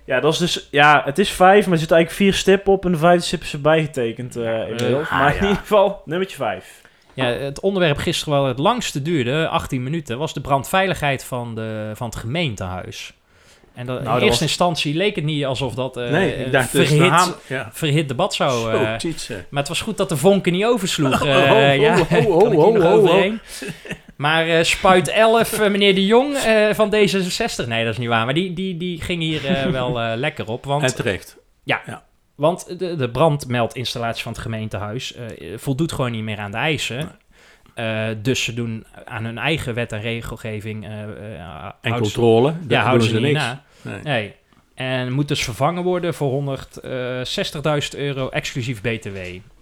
[0.05, 0.67] Ja, dat is dus...
[0.71, 3.41] Ja, het is vijf, maar er zitten eigenlijk vier stippen op en de vijfde stip
[3.41, 5.09] is erbij getekend eh inmiddels.
[5.09, 5.41] ah, maar in ja.
[5.41, 6.81] ieder geval, nummertje vijf.
[7.19, 11.91] Ja, het onderwerp gisteren wel het langste duurde, 18 minuten, was de brandveiligheid van, de,
[11.93, 13.13] van het gemeentehuis.
[13.73, 16.45] En dat, Nou, in eerste was- instantie leek het niet alsof dat eh, nee, een
[16.45, 18.01] ik dacht dus verhit, ja.
[18.07, 18.71] debat zou...
[18.71, 19.33] Zo, tjitse.
[19.49, 21.21] Maar het was goed dat de vonken niet oversloeg.
[21.29, 23.39] Oh, eh, oh, ja, overheen.
[24.15, 26.37] Maar eh, Spuit 11, eh, meneer de Jong
[26.71, 30.47] van D66, nee dat is niet waar, maar die, die, die ging hier wel lekker
[30.47, 30.65] op.
[30.65, 31.37] Want, En terecht.
[32.39, 37.11] Want de, de brandmeldinstallatie van het gemeentehuis eh, voldoet gewoon niet meer aan de eisen.
[37.75, 40.85] Eh, dus ze doen aan hun eigen wet en regelgeving...
[40.85, 42.47] eh, En houden ze- controle.
[42.51, 43.45] Ja, daar houden doen ze niet niks.
[43.45, 43.63] na.
[43.81, 44.01] Nee.
[44.03, 44.33] Nee.
[44.75, 46.43] En moet dus vervangen worden voor
[47.93, 49.17] 160.000 euro exclusief BTW.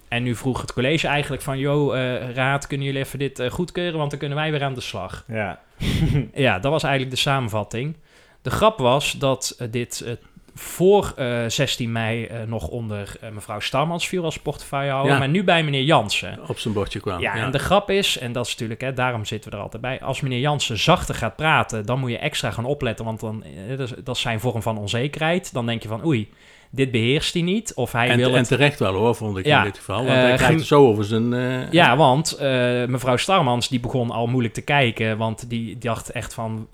[0.08, 1.58] En nu vroeg het college eigenlijk van...
[1.58, 3.98] Yo, eh, raad, kunnen jullie even dit goedkeuren?
[3.98, 5.24] Want dan kunnen wij weer aan de slag.
[5.28, 5.60] Ja.
[6.34, 7.96] Ja, dat was eigenlijk de samenvatting.
[8.42, 10.18] De grap was dat dit
[10.58, 15.12] voor eh, 16 mei eh, nog onder eh, mevrouw Starmans viel als portefeuillehouder.
[15.12, 15.18] Ja.
[15.18, 16.38] Maar nu bij meneer Jansen.
[16.48, 17.20] Op zijn bordje kwam.
[17.20, 19.82] Ja, en de grap is, en dat is natuurlijk, hè, daarom zitten we er altijd
[19.82, 20.00] bij.
[20.00, 23.76] Als meneer Jansen zachter gaat praten, dan moet je extra gaan opletten, want dan, eh,
[23.76, 25.52] dat, is, dat is zijn vorm van onzekerheid.
[25.52, 26.30] Dan denk je van, oei,
[26.70, 27.74] dit beheerst hij niet.
[27.74, 28.48] Of hij en, wil en het.
[28.48, 29.96] terecht wel hoor, vond ik Ja, in dit geval.
[29.96, 31.32] Want eh, hij krijgt zo over zijn...
[31.32, 32.48] eh, Ja, want eh,
[32.86, 36.68] mevrouw Starmans die begon al moeilijk te kijken, want die dacht echt van,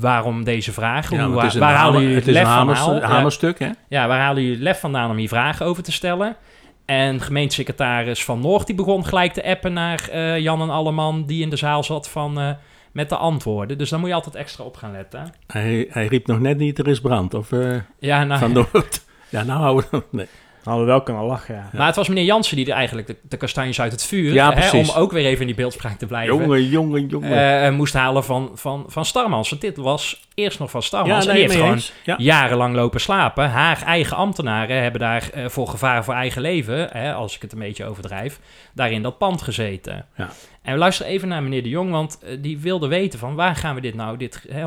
[0.00, 1.10] waarom deze vraag?
[1.10, 3.00] ja, Hoe, waar halen jullie het het is een lef hamers- vandaan?
[3.00, 3.06] Ja.
[3.16, 3.70] hamerstuk, hè?
[3.88, 6.36] Ja, waar halen jullie het lef vandaan om hier vragen over te stellen?
[6.84, 11.50] En gemeentesecretaris Van Noord die begon gelijk te appen naar Jan en Alleman die in
[11.50, 12.56] de zaal zat van,
[12.92, 13.78] met de antwoorden.
[13.78, 15.32] Dus daar moet je altijd extra op gaan letten.
[15.46, 17.34] Hij, hij riep nog net niet, er is brand.
[17.34, 19.03] Of eh, Ja, nou, van Noord.
[19.34, 20.02] Ja, nou houden we...
[20.10, 20.26] Nee.
[20.64, 21.70] Hadden we wel kunnen lachen, ja.
[21.72, 24.52] maar het was meneer Jansen die er eigenlijk de, de kastanjes uit het vuur, Ja,
[24.54, 27.62] hè, om ook weer even in die beeldspraak te blijven, Jongen, jongen, jongen.
[27.62, 29.50] eh, moest halen van, van, van Starmans.
[29.50, 31.24] Want dit was eerst nog van Starmans.
[31.24, 31.80] ja, en die heeft gewoon.
[32.04, 32.14] Ja.
[32.18, 33.50] jarenlang lopen slapen.
[33.50, 37.52] Haar eigen ambtenaren hebben daar eh, voor gevaar voor eigen leven, hè, als ik het
[37.52, 38.40] een beetje overdrijf,
[38.74, 40.06] daar in dat pand gezeten.
[40.16, 40.30] Ja.
[40.62, 43.56] En we luisteren even naar meneer de Jong, want eh, die wilde weten van waar
[43.56, 44.16] gaan we dit nou?
[44.16, 44.62] Dit hè,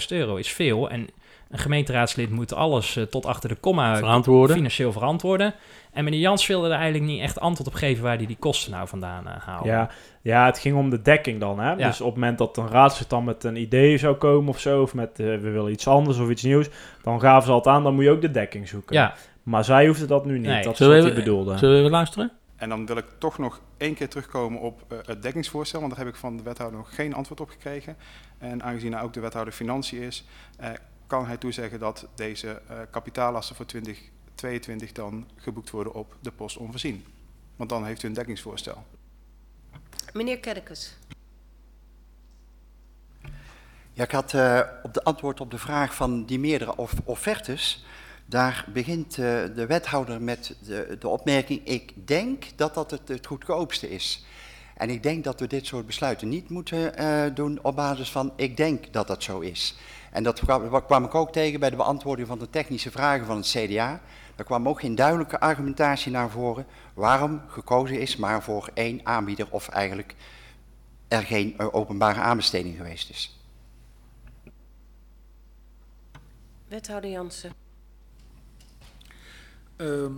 [0.00, 1.08] 160.000 euro is veel en
[1.50, 4.56] een gemeenteraadslid moet alles eh, tot achter de komma Verantwoorden.
[4.56, 5.54] financieel verantwoorden.
[5.92, 8.72] En meneer Jans wilde er eigenlijk niet echt antwoord op geven waar hij die kosten
[8.72, 9.68] nou vandaan uh, haalde.
[9.68, 9.90] Ja,
[10.22, 11.58] ja, het ging om de dekking dan.
[11.58, 11.70] Hè?
[11.70, 11.86] Ja.
[11.86, 14.82] Dus op het moment dat een raadslid dan met een idee zou komen of zo,
[14.82, 16.68] of met eh, we willen iets anders of iets nieuws,
[17.02, 18.96] dan gaven ze altijd aan, dan moet je ook de dekking zoeken.
[18.96, 19.14] ja.
[19.42, 20.46] Maar zij hoefde dat nu niet.
[20.46, 20.62] Nee.
[20.62, 21.58] Dat is Zullen wat we hij bedoelde.
[21.58, 22.32] Zullen we even luisteren?
[22.56, 26.04] En dan wil ik toch nog één keer terugkomen op eh, het dekkingsvoorstel, want daar
[26.04, 27.96] heb ik van de wethouder nog geen antwoord op gekregen.
[28.38, 30.24] En aangezien hij ook de wethouder Financiën is,
[30.58, 30.70] eh,
[31.06, 36.56] kan hij toezeggen dat deze eh, kapitaallasten voor 2022 dan geboekt worden op de post
[36.56, 37.04] onvoorzien.
[37.56, 38.84] Want dan heeft u een dekkingsvoorstel.
[40.12, 40.96] Meneer Kerkes.
[43.92, 47.84] Ja, ik had eh, op de antwoord op de vraag van die meerdere of offertes.
[48.26, 49.16] Daar begint eh,
[49.54, 54.24] de wethouder met de, de opmerking: Ik denk dat dat het, het goedkoopste is.
[54.76, 58.32] En ik denk dat we dit soort besluiten niet moeten eh, doen op basis van:
[58.36, 59.76] Ik denk dat dat zo is.
[60.10, 63.36] En dat kwam, kwam ik ook tegen bij de beantwoording van de technische vragen van
[63.36, 64.00] het CDA.
[64.34, 69.46] Daar kwam ook geen duidelijke argumentatie naar voren waarom gekozen is maar voor één aanbieder
[69.50, 70.14] of eigenlijk
[71.08, 73.38] er geen eh, openbare aanbesteding geweest is.
[76.68, 77.52] Wethouder Jansen.
[79.76, 80.12] Ehm,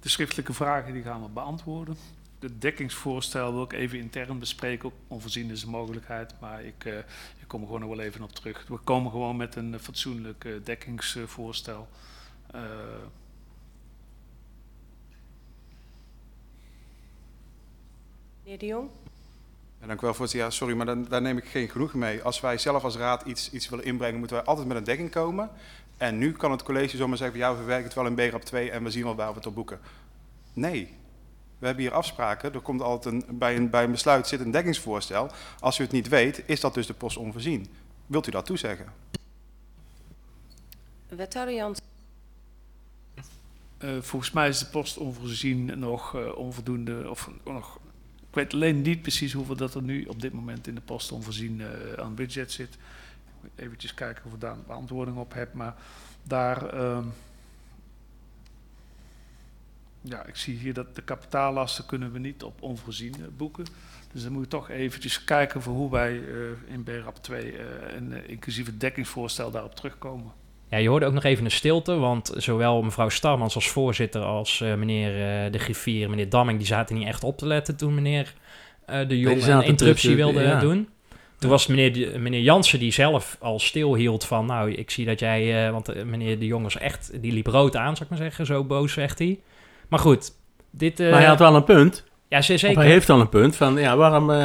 [0.00, 1.96] de schriftelijke vragen die gaan we beantwoorden.
[2.44, 4.90] Het dekkingsvoorstel wil ik even intern bespreken.
[5.08, 6.98] Onvoorzien is een mogelijkheid, maar ik, eh,
[7.40, 8.66] ik kom er gewoon nog wel even op terug.
[8.68, 11.88] We komen gewoon met een fatsoenlijk eh, dekkingsvoorstel.
[12.50, 12.60] Eh,
[18.42, 18.88] Meneer de Jong.
[19.80, 20.48] En dank u wel, voorzitter.
[20.48, 22.22] Ja, sorry, maar dan, daar neem ik geen genoegen mee.
[22.22, 25.10] Als wij zelf als raad iets, iets willen inbrengen, moeten wij altijd met een dekking
[25.10, 25.50] komen.
[25.96, 28.70] En nu kan het college zomaar zeggen, ja, we verwerken het wel in BRAP 2
[28.70, 29.80] en we zien wel waar we het op boeken.
[30.52, 31.02] Nee.
[31.64, 32.54] We hebben hier afspraken.
[32.54, 35.30] Er komt altijd een, bij, een, bij een besluit zit een dekkingsvoorstel.
[35.60, 37.66] Als u het niet weet, is dat dus de post onvoorzien.
[38.06, 38.86] Wilt u dat toezeggen?
[41.08, 41.84] Wethouder Jansen.
[43.78, 47.10] eh, volgens mij is de post onvoorzien nog eh, onvoldoende.
[47.10, 47.78] Of nog,
[48.28, 51.12] ik weet alleen niet precies hoeveel dat er nu op dit moment in de post
[51.12, 52.76] onvoorzien eh, aan budget zit.
[53.56, 55.54] Even kijken of ik daar een beantwoording op heb.
[55.54, 55.74] Maar
[56.22, 56.68] daar.
[56.68, 57.04] ehm,
[60.04, 63.64] ja, ik zie hier dat de kapitaallasten kunnen we niet op onvoorzien eh, boeken.
[64.12, 67.96] Dus dan moet je toch eventjes kijken voor hoe wij eh, in BRAP 2 eh,
[67.96, 70.32] en eh, inclusief het dekkingsvoorstel daarop terugkomen.
[70.68, 74.60] Ja, je hoorde ook nog even een stilte, want zowel mevrouw Starmans als voorzitter als
[74.60, 75.10] eh, meneer
[75.44, 78.34] eh, de griffier, meneer Damming, die zaten niet echt op te letten toen meneer
[78.86, 80.60] eh, de Jong een interruptie wilde ja.
[80.60, 80.88] doen.
[81.38, 85.20] Toen was meneer, de- meneer Jansen die zelf al stilhield van, nou, ik zie dat
[85.20, 88.18] jij, eh, want meneer de Jong was echt, die liep rood aan, zou ik maar
[88.18, 89.40] zeggen, zo boos zegt hij.
[89.88, 90.30] Maar goed,
[90.70, 91.00] dit...
[91.00, 92.04] eh, maar hij had wel een punt.
[92.28, 92.76] ja, Of zeker.
[92.76, 94.30] hij heeft al een punt van, ja, waarom...
[94.30, 94.36] eh,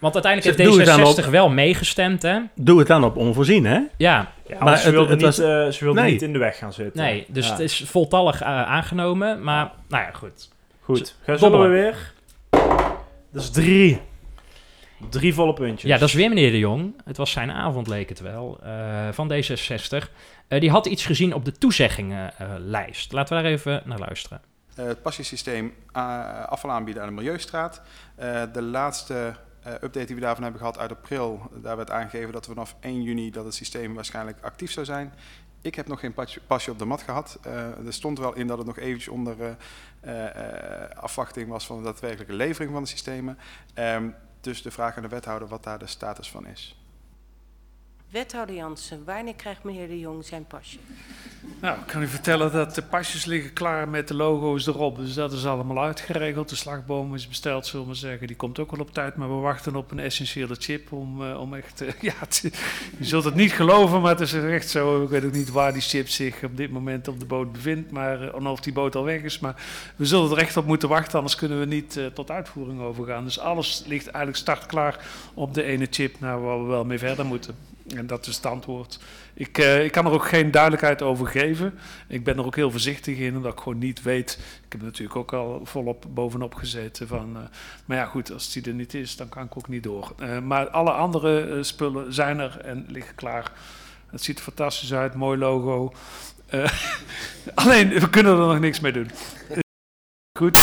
[0.00, 2.38] Want uiteindelijk heeft doe het dan D66 wel meegestemd, hè?
[2.54, 3.80] doe het dan op onvoorzien, hè?
[3.96, 6.12] Ja, Ja, Maar ze wilde, het niet, was- eh, ze wilde Nee.
[6.12, 7.02] niet in de weg gaan zitten.
[7.02, 7.50] nee, dus Ja.
[7.52, 10.48] het is voltallig eh, aangenomen, maar nou ja, goed.
[10.80, 12.12] Goed, gaan zullen we weer?
[13.32, 14.00] Dat is drie.
[15.10, 15.90] Drie volle puntjes.
[15.90, 16.94] Ja, dat is weer meneer de Jong.
[17.04, 20.10] Het was zijn avond, leek het wel, eh, van D66.
[20.48, 23.12] Eh, die had iets gezien op de toezeggingenlijst.
[23.12, 24.40] Laten we daar even naar luisteren.
[24.76, 27.80] Eh, het passiesysteem eh, afval aanbieden aan de Milieustraat.
[28.14, 29.34] Eh, de laatste
[29.64, 33.02] update die we daarvan hebben gehad uit april, daar werd aangegeven dat we vanaf 1
[33.02, 35.12] juni dat het systeem waarschijnlijk actief zou zijn.
[35.62, 36.14] Ik heb nog geen
[36.46, 37.38] pasje, op de mat gehad.
[37.42, 39.56] Eh, er stond wel in dat het nog eventjes onder
[40.94, 43.38] afwachting was van de daadwerkelijke levering van de systemen.
[43.74, 44.08] Ehm,
[44.40, 46.75] dus de vraag aan de wethouder wat daar de status van is.
[48.16, 50.78] Wethouder Jansen, wanneer krijgt meneer de Jong zijn pasje?
[51.60, 54.96] Nou, ik kan u vertellen dat de pasjes liggen klaar met de logo's erop.
[54.96, 56.48] Dus dat is allemaal uitgeregeld.
[56.48, 58.26] De slagboom is besteld, zullen we zeggen.
[58.26, 59.16] Die komt ook wel op tijd.
[59.16, 61.80] Maar we wachten op een essentiële chip om, eh, om echt...
[61.80, 62.14] eh, ja,
[62.98, 65.02] je zult het niet geloven, maar het is echt zo.
[65.02, 67.90] Ik weet ook niet waar die chip zich op dit moment op de boot bevindt.
[67.90, 69.38] Maar, en of die boot al weg is.
[69.38, 69.62] Maar
[69.96, 71.16] we zullen er echt op moeten wachten.
[71.18, 73.24] Anders kunnen we niet tot uitvoering overgaan.
[73.24, 76.20] Dus alles ligt eigenlijk startklaar op de ene chip.
[76.20, 77.75] Nou, waar we wel mee verder moeten.
[77.94, 78.98] En dat is het antwoord.
[79.34, 81.78] Ik, eh, ik kan er ook geen duidelijkheid over geven.
[82.08, 84.38] Ik ben er ook heel voorzichtig in, omdat ik gewoon niet weet.
[84.64, 87.08] Ik heb natuurlijk ook al volop bovenop gezeten.
[87.08, 87.42] Van, eh,
[87.84, 90.12] maar ja, goed, als die er niet is, dan kan ik ook niet door.
[90.18, 93.52] Eh, maar alle andere spullen zijn er en liggen klaar.
[94.10, 95.92] Het ziet er fantastisch uit, mooi logo.
[97.54, 99.10] Alleen, we kunnen er nog niks mee doen.
[100.38, 100.58] Goed,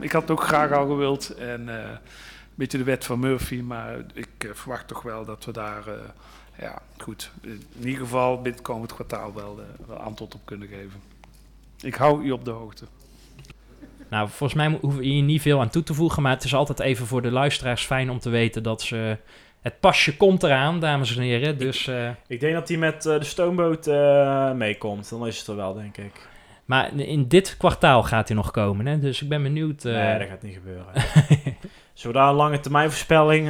[0.00, 1.34] ik had het ook graag al gewild.
[1.34, 1.98] En een
[2.54, 5.84] beetje de wet van Murphy, maar ik verwacht toch wel dat we daar...
[6.58, 7.30] ja, goed.
[7.42, 11.00] In ieder geval het komend kwartaal wel, eh, wel antwoord op kunnen geven.
[11.80, 12.84] Ik hou u op de hoogte.
[14.08, 16.54] Nou, volgens mij hoeven we hier niet veel aan toe te voegen, maar het is
[16.54, 19.16] altijd even voor de luisteraars fijn om te weten dat ze...
[19.60, 21.86] Het pasje komt eraan, dames en heren, dus...
[21.86, 23.86] eh, Ik denk dat hij met eh, de stoomboot
[24.56, 25.10] meekomt.
[25.10, 26.28] Dan is het er wel, denk ik.
[26.64, 28.98] maar in dit kwartaal gaat hij nog komen, hè?
[28.98, 29.82] Dus ik ben benieuwd...
[29.84, 30.86] nee, dat gaat niet gebeuren.
[32.12, 33.48] Daar een lange termijn voorspelling...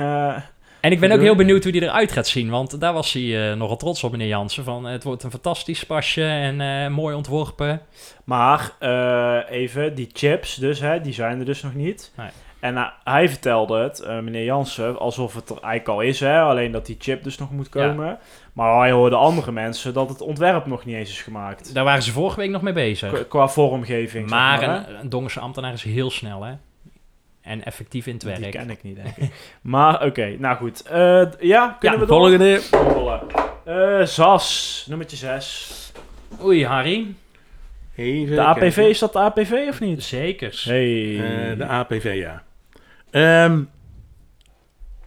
[0.83, 2.51] En ik ben ook heel benieuwd hoe die eruit gaat zien.
[2.51, 4.64] Want daar was hij eh, nogal trots op, meneer Jansen.
[4.64, 7.81] Van, het wordt een fantastisch pasje en eh, mooi ontworpen.
[8.25, 12.12] Maar eh, even, die chips dus, hè, die zijn er dus nog niet.
[12.16, 12.29] Nee.
[12.61, 16.87] En hij vertelde het, meneer Jansen, alsof het er eigenlijk al is, hè, alleen dat
[16.87, 18.18] die chip dus nog moet komen.
[18.53, 21.75] Maar hij hoorde andere mensen dat het ontwerp nog niet eens is gemaakt.
[21.75, 23.12] Daar waren ze vorige week nog mee bezig.
[23.12, 24.29] Qua- Qua vormgeving.
[24.29, 26.53] zeg Maar een, een Dongense ambtenaar is heel snel, hè?
[27.42, 28.42] En effectief in het werk.
[28.42, 29.33] Die ken ik niet, denk ik.
[29.62, 30.83] maar oké, nou goed.
[30.83, 32.18] Eh, ja, kunnen Ja, we door?
[32.18, 32.61] volgende.
[33.64, 35.92] Eh, ZAS, nummertje 6.
[36.42, 37.14] Oei, Harry.
[37.96, 38.88] Even De APV, kijken.
[38.88, 40.02] is dat de APV of niet?
[40.02, 40.61] Zeker.
[40.64, 41.14] Hey.
[41.50, 42.42] Eh, de APV, ja.
[43.11, 43.62] Ehm,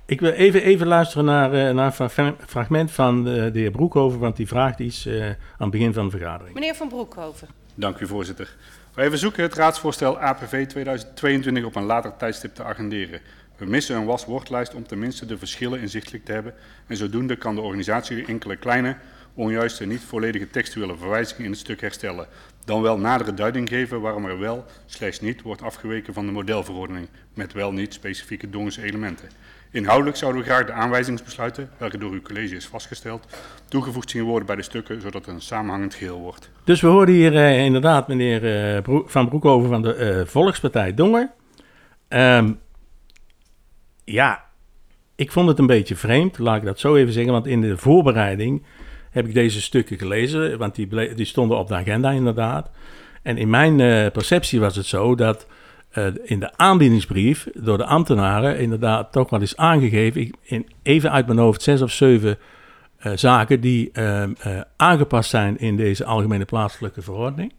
[0.05, 3.71] ik wil even, even luisteren naar, eh, naar een fra- fragment van eh, de heer
[3.71, 6.53] Broekhoven, want die vraagt iets eh, aan het begin van de vergadering.
[6.55, 7.47] Meneer Van Broekhoven.
[7.75, 8.55] Dank u, voorzitter.
[8.95, 13.21] Wij verzoeken het raadsvoorstel APV 2022 op een later tijdstip te agenderen.
[13.57, 16.53] We missen een waswoordlijst om tenminste de verschillen inzichtelijk te hebben
[16.87, 18.97] en zodoende kan de organisatie enkele kleine,
[19.33, 22.27] onjuiste, niet volledige textuele verwijzingen in het stuk herstellen.
[22.65, 27.09] Dan wel nadere duiding geven waarom er wel, slechts niet, wordt afgeweken van de modelverordening,
[27.33, 29.29] met wel niet specifieke Dongense elementen.
[29.75, 33.27] Inhoudelijk zouden we graag de aanwijzingsbesluiten, welke door uw college is vastgesteld,
[33.67, 36.49] toegevoegd zien worden bij de stukken, zodat het een samenhangend geheel wordt.
[36.63, 41.31] Dus we hoorden hier eh, inderdaad meneer eh, Van Broekhoven van de eh, Volkspartij Dongen.
[42.07, 42.53] Ehm,
[44.03, 44.43] ja,
[45.15, 47.77] ik vond het een beetje vreemd, laat ik dat zo even zeggen, want in de
[47.77, 48.65] voorbereiding
[49.09, 52.71] heb ik deze stukken gelezen, want die, die stonden op de agenda inderdaad.
[53.21, 53.75] En in mijn
[54.11, 55.47] perceptie was het zo dat
[55.95, 61.11] eh, in de aanbiedingsbrief door de ambtenaren inderdaad toch wel is aangegeven, ik, in, even
[61.11, 62.37] uit mijn hoofd, zes of zeven
[62.97, 67.53] eh, zaken die ehm, eh, aangepast zijn in deze algemene plaatselijke verordening.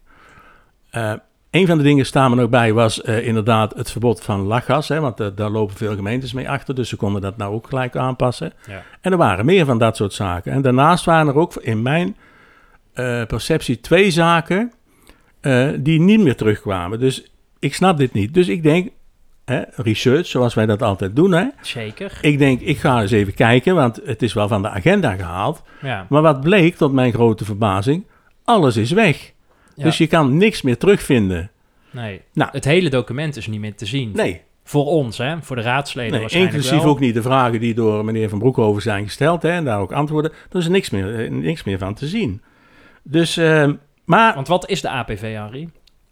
[1.49, 4.99] Een van de dingen staan er nog bij was inderdaad het verbod van lachgas, hè,
[4.99, 8.53] want daar lopen veel gemeentes mee achter, dus ze konden dat nou ook gelijk aanpassen.
[8.67, 8.83] Ja.
[9.01, 10.51] En er waren meer van dat soort zaken.
[10.51, 12.15] En daarnaast waren er ook in mijn
[13.27, 14.71] perceptie twee zaken
[15.79, 16.99] die niet meer terugkwamen.
[16.99, 17.31] Dus
[17.67, 18.33] ik snap dit niet.
[18.33, 18.89] Dus ik denk,
[19.45, 22.17] hè, research, zoals wij dat altijd doen, hè, Zeker.
[22.21, 25.61] ik denk, ik ga eens even kijken, want het is wel van de agenda gehaald.
[25.81, 26.05] Ja.
[26.09, 28.05] Maar wat bleek, tot mijn grote verbazing,
[28.43, 29.31] alles is weg.
[29.75, 29.83] Ja.
[29.83, 31.51] Dus je kan niks meer terugvinden.
[31.91, 32.21] Nee.
[32.33, 32.49] Nou.
[32.51, 34.11] Het hele document is niet meer te zien.
[34.15, 35.41] Nee, Voor ons, hè?
[35.41, 36.91] Voor de raadsleden nee waarschijnlijk inclusief wel.
[36.91, 39.41] ook niet de vragen die door meneer Van Broekhoven zijn gesteld.
[39.41, 40.31] Hè, en daar ook antwoorden.
[40.51, 42.41] Er is niks meer, eh, niks meer van te zien.
[43.03, 43.69] Dus, eh,
[44.05, 45.69] maar Want wat is de APV, Harry?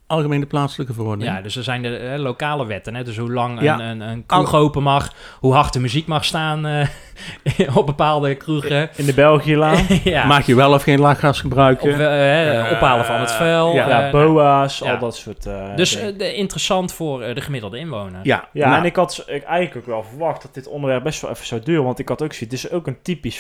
[0.08, 1.36] Algemene plaatselijke verordening.
[1.36, 2.96] Ja, dus er zijn de eh, lokale wetten.
[2.96, 3.04] Hè?
[3.04, 3.74] Dus hoe lang Ja.
[3.80, 6.88] een, een, een kroeg open mag, hoe hard de muziek mag staan eh,
[7.78, 8.90] op bepaalde kroegen.
[8.96, 9.86] In de Belgiëlaan.
[10.04, 10.26] ja.
[10.26, 11.94] Mag je wel of geen lachgas gebruiken?
[11.94, 13.74] Op, eh, ophalen van het vuil.
[13.74, 13.88] ja.
[13.88, 14.94] ja, eh, boa's, ja.
[14.94, 18.20] al dat soort eh, Dus de, interessant voor de gemiddelde inwoner.
[18.24, 21.22] ja, Ja, nou, en ik had ik eigenlijk ook wel verwacht dat dit onderwerp best
[21.22, 21.84] wel even zou duren.
[21.84, 23.40] Want ik had ook zoiets, het is ook een typisch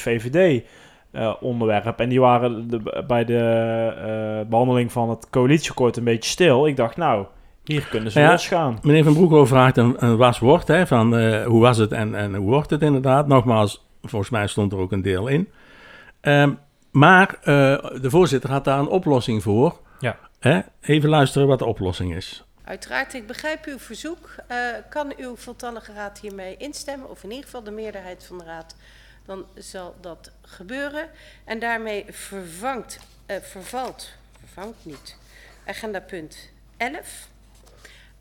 [1.15, 1.99] VVD-onderwerp.
[1.99, 3.38] en die waren de- bij de
[3.97, 6.67] eh, behandeling van het coalitieakkoord een beetje stil.
[6.67, 7.25] Ik dacht, nou,
[7.63, 8.32] hier kunnen ze Ja.
[8.32, 8.80] losgaan.
[8.82, 12.36] Meneer Van Broekhoven vraagt een, een waswoord, hè, van eh, hoe was het en, en
[12.36, 13.28] hoe wordt het inderdaad.
[13.28, 15.49] Nogmaals, volgens mij stond er ook een deel in.
[16.21, 16.51] Ehm,
[16.91, 17.45] maar eh,
[18.01, 19.80] de voorzitter had daar een oplossing voor.
[19.99, 20.17] Ja.
[20.39, 20.60] Hè?
[20.82, 22.43] Even luisteren wat de oplossing is.
[22.63, 24.30] Uiteraard, ik begrijp uw verzoek.
[24.47, 24.58] Eh,
[24.89, 28.75] kan uw voltallige raad hiermee instemmen, of in ieder geval de meerderheid van de raad,
[29.25, 31.09] dan zal dat gebeuren.
[31.43, 34.09] En daarmee vervangt, eh, vervalt,
[34.39, 35.17] vervangt niet,
[35.65, 37.27] agenda punt 11.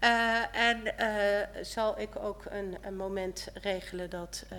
[0.04, 4.58] Eh, en eh, zal ik ook een, een moment regelen dat eh,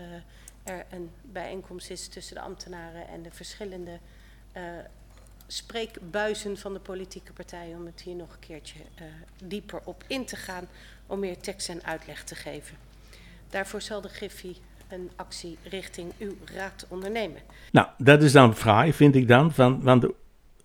[0.73, 3.99] er een bijeenkomst is tussen de ambtenaren en de verschillende
[5.47, 8.79] spreekbuizen van de politieke partijen om het hier nog een keertje
[9.43, 10.67] dieper op in te gaan,
[11.07, 12.77] om meer tekst en uitleg te geven.
[13.49, 17.37] Daarvoor zal de Griffie een actie richting uw raad ondernemen.
[17.71, 19.51] Nou, dat is dan fraai, vind ik dan.
[19.51, 20.05] Van, want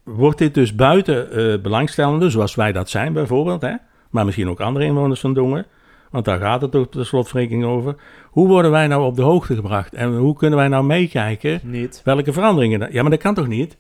[0.05, 3.75] wordt dit dus buiten eh belangstellenden, zoals wij dat zijn bijvoorbeeld, hè?
[4.11, 5.67] maar misschien ook andere inwoners van Dongen,
[6.11, 7.95] want daar gaat het ook de slotverrekening over.
[8.31, 12.01] Hoe worden wij nou op de hoogte gebracht en hoe kunnen wij nou meekijken Niet.
[12.05, 12.83] welke veranderingen...
[12.83, 13.77] er- Ja, maar dat kan toch niet?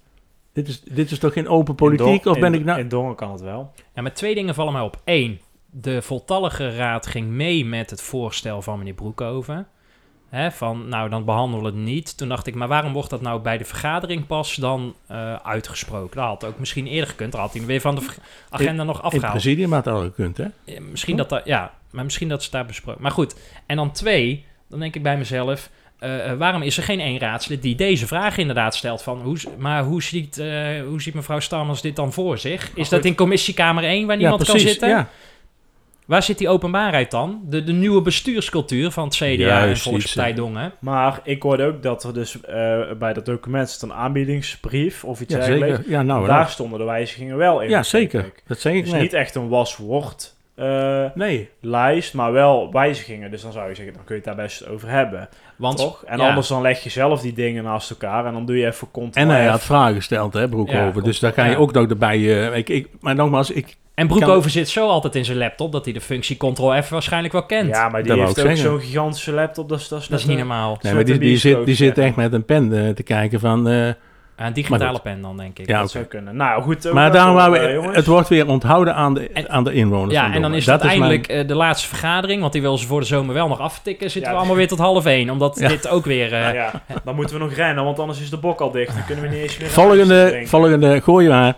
[0.52, 2.22] Dit is, dit is toch geen open politiek?
[2.22, 2.80] Don- of ben in- ik nou...
[2.80, 3.72] In Dongen kan het wel.
[3.94, 5.00] Ja, met twee dingen vallen mij op.
[5.04, 9.66] Eén, de voltallige raad ging mee met het voorstel van meneer Broekhoven.
[10.30, 12.16] Hè, van, nou, dan behandelen we het niet.
[12.16, 16.16] Toen dacht ik, maar waarom wordt dat nou bij de vergadering pas dan eh, uitgesproken?
[16.16, 17.32] Dat had ook misschien eerder gekund.
[17.32, 18.06] Dan had hij weer van de
[18.50, 19.32] agenda nog In het afgehaald.
[19.32, 20.46] presidium had dat al gekund, hè?
[20.64, 23.02] Ja, misschien dat dat, ja, maar misschien dat ze daar besproken.
[23.02, 23.34] Maar goed,
[23.66, 27.18] en dan twee, dan denk ik bij mezelf, eh, eh, waarom is er geen één
[27.18, 30.36] raadslid die deze vraag inderdaad stelt van, hoe, maar hoe ziet,
[30.86, 32.70] hoe ziet mevrouw Stammers dit dan voor zich?
[32.74, 34.88] Is dat in commissiekamer 1 waar niemand kan zitten?
[34.88, 35.08] Ja.
[36.10, 37.40] Waar zit die openbaarheid dan?
[37.44, 40.72] De, de nieuwe bestuurscultuur van het CDA en Juist, Volkspartij iets, eh, Dongen.
[40.78, 45.20] Maar ik hoorde ook dat er dus eh, bij dat document zit een aanbiedingsbrief of
[45.20, 45.76] iets Ja, dergelijks.
[45.76, 45.90] zeker.
[45.90, 46.50] Ja, nou, Daar nou.
[46.50, 47.68] stonden de wijzigingen wel in.
[47.68, 48.32] Ja, zeker.
[48.46, 49.00] Dat zeg ik Dus net.
[49.00, 51.48] niet echt een waswoord eh, Nee.
[51.60, 53.30] lijst, maar wel wijzigingen.
[53.30, 55.28] Dus dan zou je zeggen, dan kun je het daar best over hebben.
[55.56, 56.04] Want, toch?
[56.04, 56.28] En ja.
[56.28, 59.26] anders dan leg je zelf die dingen naast elkaar en dan doe je even controle.
[59.28, 60.94] En hij had vragen gesteld, hè, Broekhoven.
[61.00, 61.56] Ja, dus daar kan je ja.
[61.56, 62.16] ook nog erbij...
[62.50, 63.76] eh, ik, ik, maar nogmaals, ik...
[64.00, 67.46] En Broekhoven zit zo altijd in zijn laptop dat hij de functie Ctrl-F waarschijnlijk wel
[67.46, 67.68] kent.
[67.68, 68.56] Ja, maar die Dat heeft ook zeggen.
[68.70, 69.68] zo'n gigantische laptop.
[69.68, 70.78] Dat is, dat is, dat is net niet normaal.
[70.82, 73.68] Nee, maar die, die, zit, die zit echt met een pen eh, te kijken van...
[73.68, 73.86] eh,
[74.36, 75.66] Een digitale pen dan, denk ik.
[75.68, 76.36] Ja, Dat zou kunnen.
[76.36, 76.92] Nou goed.
[76.92, 77.50] Maar daarom eh,
[77.82, 80.12] we, het wordt weer onthouden aan de, aan de inwoners.
[80.14, 82.86] Ja, en dan is dat, mijn- eindelijk eh, de laatste vergadering, want die wil ze
[82.86, 84.10] voor de zomer wel nog aftikken.
[84.10, 85.68] Zitten Ja, we allemaal weer tot half één, omdat Ja.
[85.68, 86.32] dit ook weer...
[86.34, 86.70] eh, Nou ja,
[87.04, 88.94] dan moeten we nog rennen, want anders is de bok al dicht.
[88.94, 89.68] Dan kunnen we niet eens meer...
[89.68, 91.54] Volgende, volgende, gooi je maar.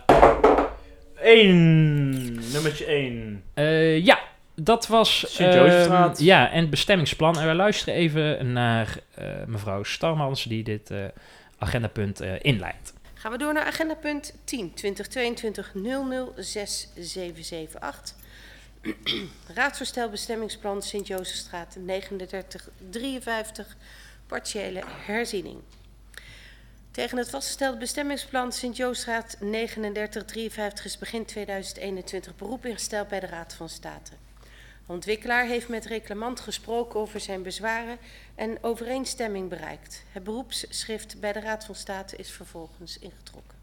[1.23, 2.21] Eén.
[2.53, 3.43] Nummertje één.
[3.55, 4.19] Eh, ja,
[4.55, 5.37] dat was...
[5.39, 7.39] Ehm, ja, en het bestemmingsplan.
[7.39, 11.05] En we luisteren even naar eh, mevrouw Starmans, die dit eh,
[11.59, 12.93] agendapunt eh, inleidt.
[13.15, 15.73] Gaan we door naar agenda punt 10, 2022
[16.37, 18.15] 006778.
[19.55, 23.77] Raadsvoorstel bestemmingsplan Sint-Jozefstraat 3953,
[24.27, 25.59] partiële herziening.
[26.93, 33.69] Tegen het vastgestelde bestemmingsplan Sint-Jozefstraat 3953 is begin 2021 beroep ingesteld bij de Raad van
[33.69, 34.11] State.
[34.87, 37.99] De ontwikkelaar heeft met reclamant gesproken over zijn bezwaren
[38.35, 40.05] en overeenstemming bereikt.
[40.11, 43.59] Het beroepsschrift bij de Raad van State is vervolgens ingetrokken.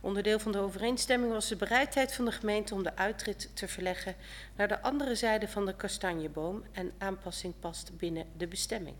[0.00, 4.16] Onderdeel van de overeenstemming was de bereidheid van de gemeente om de uitrit te verleggen
[4.56, 8.96] naar de andere zijde van de kastanjeboom en aanpassing past binnen de bestemming.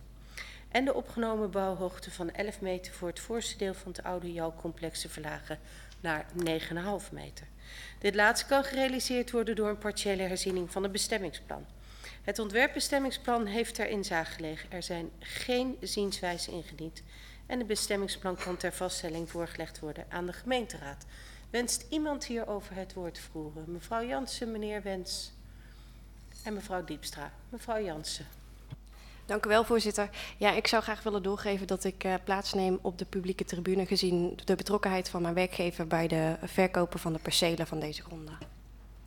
[0.74, 5.00] En de opgenomen bouwhoogte van 11 meter voor het voorste deel van het oude jouwcomplex
[5.00, 5.58] te verlagen
[6.00, 7.46] naar 9,5 meter.
[7.98, 11.66] Dit laatste kan gerealiseerd worden door een partiële herziening van het bestemmingsplan.
[12.22, 14.70] Het ontwerpbestemmingsplan heeft ter inzage gelegen.
[14.70, 17.02] Er zijn geen zienswijzen ingediend
[17.46, 21.04] en het bestemmingsplan kan ter vaststelling voorgelegd worden aan de gemeenteraad.
[21.50, 23.64] Wenst iemand hierover het woord voeren?
[23.66, 25.32] Mevrouw Jansen, meneer Wens
[26.44, 27.32] en mevrouw Diepstra.
[27.48, 28.26] Mevrouw Jansen.
[29.26, 30.08] Dank u wel, voorzitter.
[30.36, 34.38] Ja, ik zou graag willen doorgeven dat ik uh, plaatsneem op de publieke tribune gezien
[34.44, 38.38] de betrokkenheid van mijn werkgever bij de verkopen van de percelen van deze gronden.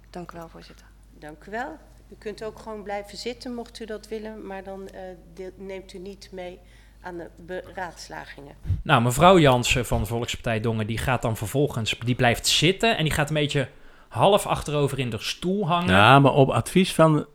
[0.09, 0.86] Dank u wel, voorzitter.
[1.20, 1.78] Dank u wel.
[2.09, 4.99] U kunt ook gewoon blijven zitten mocht u dat willen, maar dan uh,
[5.34, 6.59] de, neemt u niet mee
[7.01, 8.55] aan de beraadslagingen.
[8.82, 13.03] Nou, mevrouw Jansen van de Volkspartij Dongen, die gaat dan vervolgens, die blijft zitten en
[13.03, 13.70] die gaat een beetje
[14.07, 15.93] half achterover in de stoel hangen.
[15.93, 17.26] Ja, maar op advies van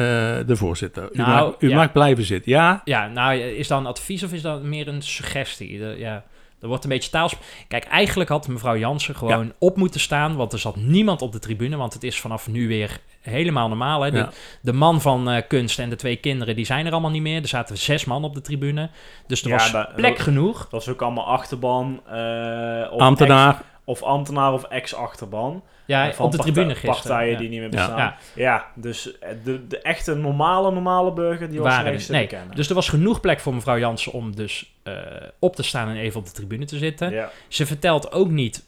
[0.00, 0.06] uh,
[0.46, 1.08] de voorzitter.
[1.12, 1.76] U, Nou, mag, u ja.
[1.76, 2.80] mag blijven zitten, ja?
[2.84, 5.78] Ja, nou, is dat een advies of is dat meer een suggestie?
[5.78, 6.24] De, ja,
[6.60, 7.36] er wordt een beetje taals...
[7.68, 9.52] Kijk, eigenlijk had mevrouw Jansen gewoon ja.
[9.58, 12.68] op moeten staan, want er zat niemand op de tribune, want het is vanaf nu
[12.68, 14.02] weer helemaal normaal.
[14.02, 14.10] Hè?
[14.10, 14.30] De, Ja.
[14.62, 17.42] de man van uh, kunst en de twee kinderen, die zijn er allemaal niet meer.
[17.42, 18.90] Er zaten zes man op de tribune,
[19.26, 20.58] dus er Ja, was dat- plek dat- genoeg.
[20.58, 22.00] Dat was ook allemaal achterban.
[22.06, 23.54] eh, of Ambtenaar.
[23.54, 25.62] ex- of ambtenaar of ex-achterban.
[25.88, 27.00] Ja, Eh, van op de partij- tribune gisteren.
[27.02, 27.38] Partijen ja.
[27.38, 27.96] die niet meer bestaan.
[27.98, 28.16] Ja.
[28.34, 32.22] Ja, dus eh, de, de echte normale, normale burger, die was waren er- te nee.
[32.22, 32.56] bekennen.
[32.56, 34.92] Dus er was genoeg plek voor mevrouw Jansen om dus eh,
[35.38, 37.10] op te staan en even op de tribune te zitten.
[37.10, 37.30] ja.
[37.48, 38.64] Ze vertelt ook niet,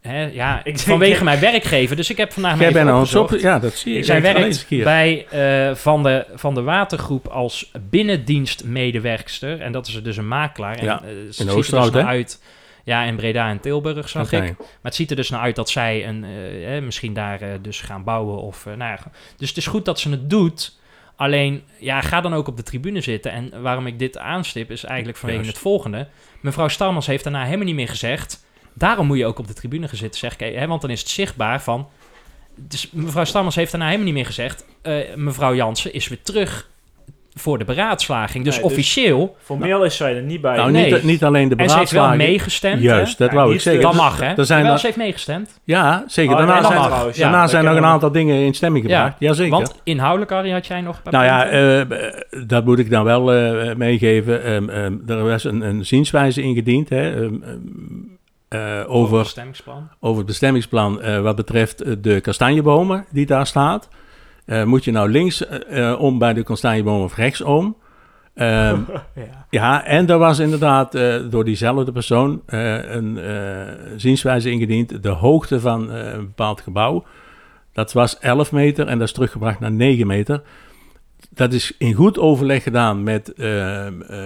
[0.00, 1.96] hè, ja, Ik denk- vanwege mijn werkgever.
[1.96, 3.30] Dus ik heb vandaag Jij bent op...
[3.30, 4.02] Ja, dat zie je.
[4.04, 9.60] Zij Ik ga werkt bij eh, van, de, van de watergroep als binnendienstmedewerkster.
[9.60, 10.76] En dat is dus een makelaar.
[10.76, 12.40] En, Ja, eh, ze in ziet er dus uit.
[12.88, 14.36] Ja, in Breda en Tilburg zag Oké.
[14.36, 14.58] ik.
[14.58, 17.48] Maar het ziet er dus naar uit dat zij een, eh, eh, misschien daar eh,
[17.62, 18.42] dus gaan bouwen.
[18.42, 18.98] Of, nou ja,
[19.36, 20.78] dus het is goed dat ze het doet.
[21.16, 23.32] Alleen, ja, ga dan ook op de tribune zitten.
[23.32, 25.54] En waarom ik dit aanstip is eigenlijk vanwege Juist.
[25.54, 26.08] het volgende.
[26.40, 28.46] Mevrouw Stalmans heeft daarna helemaal niet meer gezegd...
[28.74, 30.54] Daarom moet je ook op de tribune gaan zitten, zeg ik.
[30.54, 31.88] Hè, want dan is het zichtbaar van...
[32.54, 34.64] Dus mevrouw Stammers heeft daarna helemaal niet meer gezegd...
[35.14, 36.68] mevrouw Jansen is weer terug
[37.38, 38.44] voor de beraadslaging.
[38.44, 39.36] Dus Nee, dus- officieel...
[39.42, 40.56] Formeel is zij er niet bij.
[40.56, 40.92] Nou, Nee.
[40.92, 42.32] niet, niet alleen de En ze heeft wel beraadslaging.
[42.36, 42.82] meegestemd.
[42.82, 43.24] Juist, hè?
[43.24, 43.82] dat wou ik zeggen.
[43.82, 44.34] Dat Dus mag, hè?
[44.34, 45.60] Er zijn dan- ze heeft meegestemd.
[45.64, 46.32] Ja, zeker.
[46.32, 47.22] Oh, Daarna nee, zijn, mag trouwens, ja.
[47.22, 47.86] daarna zijn nog een we.
[47.86, 49.14] aantal dingen in stemming gebracht.
[49.18, 49.50] Ja, Jazeker.
[49.52, 50.96] Want inhoudelijk, Harry, had jij nog...
[50.96, 52.00] een paar Nou ja, punten?
[52.00, 54.44] eh, b- dat moet ik dan wel eh, meegeven.
[54.44, 57.34] Ehm, ehm, er was een, een zienswijze ingediend hè, ehm,
[58.48, 59.88] eh, Over het over, stemmingsplan.
[60.00, 63.88] over het bestemmingsplan eh, wat betreft eh, de kastanjebomen die daar staat.
[64.48, 67.76] Eh, moet je nou links eh, eh, om bij de kastanjeboom of rechtsom?
[68.34, 68.80] Ehm,
[69.14, 69.46] Ja.
[69.50, 70.92] ja, en er was inderdaad
[71.30, 73.18] door diezelfde persoon een
[73.96, 75.02] zienswijze ingediend.
[75.02, 77.04] De hoogte van een bepaald gebouw.
[77.72, 80.42] Dat was 11 meter en dat is teruggebracht naar 9 meter.
[81.30, 84.18] Dat is in goed overleg gedaan met ehm, eh,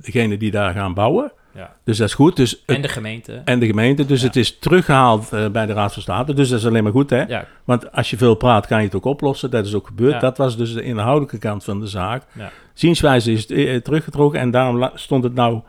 [0.00, 1.32] degene die daar gaan bouwen.
[1.54, 1.74] Ja.
[1.84, 2.36] Dus dat is goed.
[2.36, 3.42] Dus En de gemeente.
[3.44, 4.06] En de gemeente.
[4.06, 4.26] Dus Ja.
[4.26, 6.34] het is teruggehaald eh, bij de Raad van State.
[6.34, 7.22] Dus dat is alleen maar goed, hè?
[7.22, 7.44] Ja.
[7.64, 9.50] Want als je veel praat, kan je het ook oplossen.
[9.50, 10.12] Dat is ook gebeurd.
[10.12, 10.18] Ja.
[10.20, 12.22] Dat was dus de inhoudelijke kant van de zaak.
[12.32, 12.50] Ja.
[12.74, 15.60] Zienswijze is eh, teruggetrokken en daarom stond het nou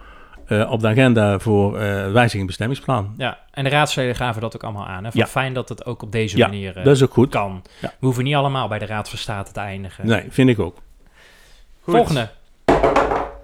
[0.46, 3.14] eh, op de agenda voor eh wijziging bestemmingsplan.
[3.18, 5.04] Ja, en de raadsleden gaven dat ook allemaal aan.
[5.04, 5.12] Hè?
[5.12, 5.28] Van Ja.
[5.28, 7.30] Fijn dat het ook op deze Ja, manier eh, dat is ook goed.
[7.30, 7.62] kan.
[7.82, 7.88] Ja.
[8.00, 10.08] We hoeven niet allemaal bij de Raad van State te eindigen.
[10.08, 10.76] Nee, vind ik ook.
[11.82, 11.94] Goed.
[11.96, 12.30] Volgende.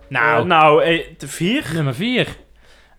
[0.09, 1.63] Nou, Eh, nou, eh, vier.
[1.73, 2.27] nummer 4.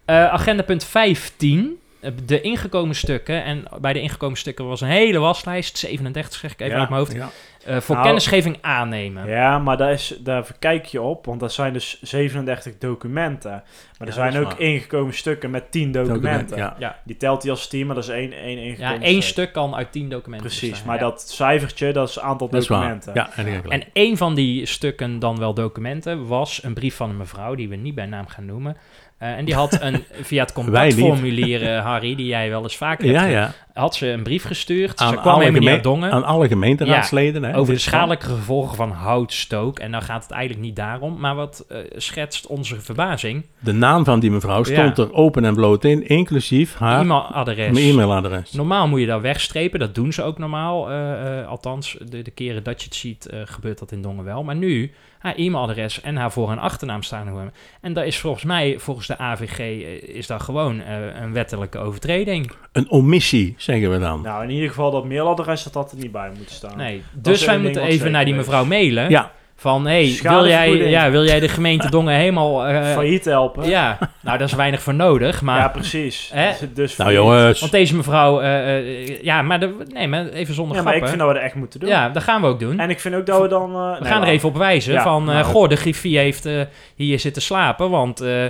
[0.06, 1.80] agenda punt 15.
[2.00, 3.44] Eh, De ingekomen stukken.
[3.44, 5.78] En bij de ingekomen stukken was een hele waslijst.
[5.78, 7.12] 37 zeg ik even Ja, uit mijn hoofd.
[7.14, 7.28] Ja.
[7.64, 9.28] Eh, voor Nou, kennisgeving aannemen.
[9.28, 13.50] Ja, maar daar, is, daar kijk je op, want dat zijn dus 37 documenten.
[13.50, 13.62] Maar
[13.98, 16.46] er Ja, zijn ook ingekomen stukken met 10 documenten.
[16.48, 16.74] Document, ja.
[16.78, 16.98] Ja.
[17.04, 19.32] Die telt hij als 10, maar dat is één, één ingekomen Ja, één stuk.
[19.32, 21.02] stuk kan uit 10 documenten Precies, bestaan, maar ja.
[21.02, 22.78] dat cijfertje, dat is het aantal Dat is waar.
[22.98, 23.12] documenten.
[23.14, 27.54] Ja, En één van die stukken, dan wel documenten, was een brief van een mevrouw
[27.54, 28.76] die we niet bij naam gaan noemen.
[29.18, 33.10] Eh, en die had een, via het contactformulier, eh, Harry, die jij wel eens vaker
[33.10, 33.52] ja, hebt, ja.
[33.78, 34.98] Had ze een brief gestuurd.
[35.00, 36.10] Aan ze kwam alle, Dongen.
[36.12, 37.42] aan alle gemeenteraadsleden.
[37.42, 39.78] hè, over de schadelijke gevolgen van houtstook.
[39.78, 41.20] En dan gaat het eigenlijk niet daarom.
[41.20, 43.44] Maar wat eh, schetst onze verbazing?
[43.58, 45.02] De naam van die mevrouw stond Ja.
[45.04, 47.78] er open en bloot in, inclusief haar E-mailadres.
[47.78, 48.52] e-mailadres.
[48.52, 49.78] Normaal moet je dat wegstrepen.
[49.80, 50.90] Dat doen ze ook normaal.
[50.90, 54.42] eh, eh, althans, de, de keren dat je het ziet, gebeurt dat in Dongen wel.
[54.44, 57.52] Maar nu, haar e-mailadres en haar voor- en achternaam staan er.
[57.80, 59.58] En dat is volgens mij, volgens de AVG,
[60.02, 60.80] is dat gewoon
[61.22, 62.50] een wettelijke overtreding.
[62.72, 64.20] Een omissie, zeggen we dan.
[64.22, 66.76] Nou, in ieder geval dat mailadres dat dat er niet bij moet staan.
[66.76, 67.02] Nee.
[67.12, 69.10] Dus wij moeten even naar die mevrouw mailen.
[69.10, 69.30] Ja.
[69.60, 72.66] Van, hey, wil jij, ja, wil jij de gemeente Dongen helemaal...
[72.66, 73.68] eh, Failliet helpen.
[73.68, 75.42] ja, nou, daar is weinig voor nodig.
[75.42, 76.30] Maar Ja, precies.
[76.34, 76.50] Hè?
[76.60, 80.54] Dus, dus Nou jongens, Want deze mevrouw, eh, eh, ja, maar, de, nee, maar even
[80.54, 81.88] zonder Ja, maar ik vind dat we dat echt moeten doen.
[81.88, 82.78] Ja, dat gaan we ook doen.
[82.80, 83.74] En ik vind ook dat we dan...
[83.74, 85.44] eh, we gaan er even op wijzen Ja, van, eh nou.
[85.44, 86.60] goh, de griffier heeft eh,
[86.94, 88.44] hier zitten slapen, want eh,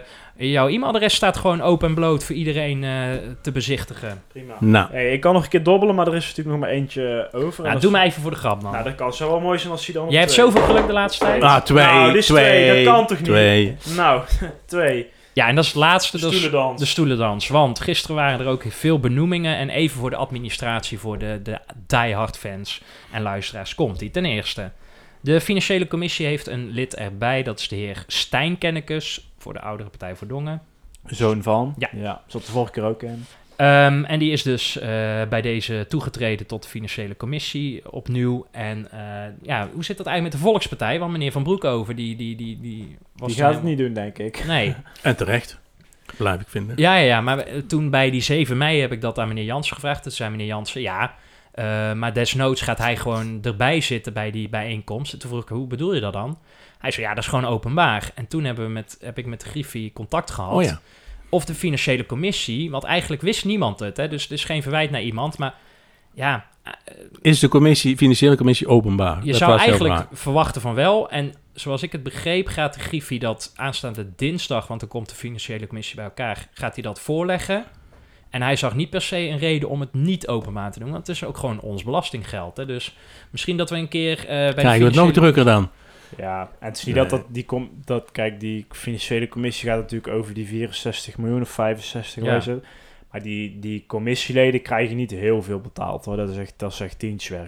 [0.47, 2.91] jouw e-mailadres staat gewoon open en bloot voor iedereen eh,
[3.43, 4.23] te bezichtigen.
[4.29, 4.55] Prima.
[4.61, 7.29] nou, Hey, ik kan nog een keer dobbelen, maar er is natuurlijk nog maar eentje
[7.33, 7.63] over.
[7.65, 8.73] Nou, doe is- maar even voor de grap dan.
[8.73, 10.93] Nou, dat kan zo wel mooi zijn als hij dan Jij hebt zoveel geluk de
[10.93, 11.43] laatste tijd.
[11.43, 13.27] ah, twee, Nou, twee, twee, dat kan toch niet?
[13.27, 13.77] twee.
[13.97, 14.23] Nou,
[14.67, 15.07] twee.
[15.33, 16.81] Ja, en dat is het laatste, dat is Stoelendans.
[16.81, 17.49] de stoelendans.
[17.49, 21.59] Want gisteren waren er ook veel benoemingen en even voor de administratie, voor de, de
[21.87, 22.83] diehard fans
[23.13, 24.71] en luisteraars, komt die ten eerste.
[25.21, 29.67] De financiële commissie heeft een lid erbij, dat is de heer Stijn Kennekes, voor de
[29.67, 30.63] oudere Partij voor Dongen.
[31.05, 31.75] Zoon van.
[31.79, 31.89] Ja.
[31.93, 32.23] ja.
[32.27, 33.25] Zat de vorige keer ook in.
[33.57, 34.89] Ehm, en die is dus eh,
[35.29, 38.47] bij deze toegetreden tot de financiële commissie opnieuw.
[38.51, 40.99] En eh, ja, hoe zit dat eigenlijk met de Volkspartij?
[40.99, 44.19] Want meneer Van Broekhoven, die, die, die, die was Die gaat het niet doen, denk
[44.19, 44.45] ik.
[44.47, 44.75] Nee.
[45.03, 45.59] En terecht,
[46.17, 46.77] blijf ik vinden.
[46.79, 49.75] Ja, ja, ja, maar toen bij die 7 mei heb ik dat aan meneer Jansen
[49.75, 50.03] gevraagd.
[50.03, 51.15] Toen zei meneer Jansen, ja,
[51.59, 55.13] eh, maar desnoods gaat hij gewoon erbij zitten bij die bijeenkomst.
[55.13, 56.39] En toen vroeg ik, hoe bedoel je dat dan?
[56.79, 58.11] Hij zei, ja, dat is gewoon openbaar.
[58.15, 60.55] En toen hebben we met, heb ik met de Griffie contact gehad.
[60.55, 60.81] Oh ja.
[61.31, 63.97] Of de financiële commissie, want eigenlijk wist niemand het.
[63.97, 64.09] Hè?
[64.09, 65.55] Dus het is geen verwijt naar iemand, maar
[66.15, 66.73] ja, eh,
[67.23, 69.25] Is de commissie, financiële commissie openbaar?
[69.25, 71.11] je Dat zou eigenlijk verwachten van wel.
[71.11, 75.15] En zoals ik het begreep, gaat de Griffie dat aanstaande dinsdag, want dan komt de
[75.15, 77.65] financiële commissie bij elkaar, gaat hij dat voorleggen.
[78.31, 81.07] En hij zag niet per se een reden om het niet openbaar te doen, want
[81.07, 82.57] het is ook gewoon ons belastinggeld.
[82.57, 82.67] Hè?
[82.67, 82.97] Dus
[83.31, 85.71] misschien dat we een keer eh bij de Krijgen we het nog drukker dan?
[86.17, 87.07] Ja, en het is niet Nee.
[87.07, 91.41] dat dat die kom, dat kijk die financiële commissie gaat natuurlijk over die 64 miljoen
[91.41, 92.59] of 65 Ja.
[93.11, 96.17] Maar die, die commissieleden krijgen niet heel veel betaald hoor.
[96.17, 97.05] Dat is echt, dat is echt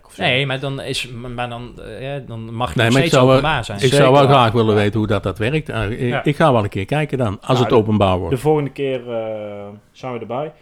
[0.06, 0.22] of zo.
[0.22, 3.28] Nee, maar dan, is, maar dan, eh, ja, dan mag je Nee, nog steeds zou,
[3.30, 3.80] openbaar zijn.
[3.80, 5.68] ik zou wel graag willen weten hoe dat, dat werkt.
[5.68, 6.24] Eh, ik, Ja.
[6.24, 8.34] ik ga wel een keer kijken dan, als Nou, het openbaar wordt.
[8.34, 10.52] De volgende keer eh, zijn we erbij.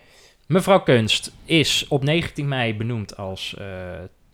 [0.47, 3.67] Mevrouw Kunst is op 19 mei benoemd als eh,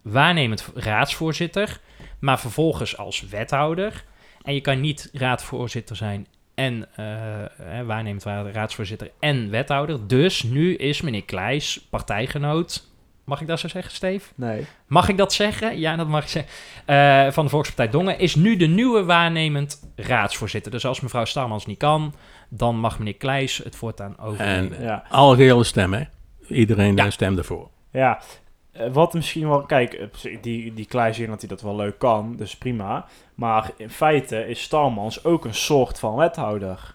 [0.05, 1.81] waarnemend raadsvoorzitter,
[2.19, 4.05] maar vervolgens als wethouder.
[4.43, 7.05] En je kan niet raadvoorzitter zijn en eh,
[7.63, 10.07] hè, waarnemend ra- raadsvoorzitter en wethouder.
[10.07, 12.93] Dus nu is meneer Kleijs partijgenoot.
[13.25, 14.31] Mag ik dat zo zeggen, Steve?
[14.35, 14.67] Nee.
[14.87, 15.79] Mag ik dat zeggen?
[15.79, 16.53] Ja, dat mag ik zeggen.
[16.85, 20.71] Eh, van de Volkspartij Dongen is nu de nieuwe waarnemend raadsvoorzitter.
[20.73, 22.15] Dus als mevrouw Starmans niet kan,
[22.49, 24.77] dan mag meneer Kleijs het voortaan overnemen.
[24.79, 25.05] En Ja.
[25.09, 26.03] algehele stem, hè?
[26.49, 27.05] Iedereen Ja.
[27.05, 27.69] eh, stemde voor.
[27.93, 28.21] Ja,
[28.93, 29.63] wat misschien wel...
[29.63, 33.07] Kijk, eh, die, die Klein zegt dat hij dat wel leuk kan, dus prima.
[33.35, 36.95] Maar in feite is Starmans ook een soort van wethouder.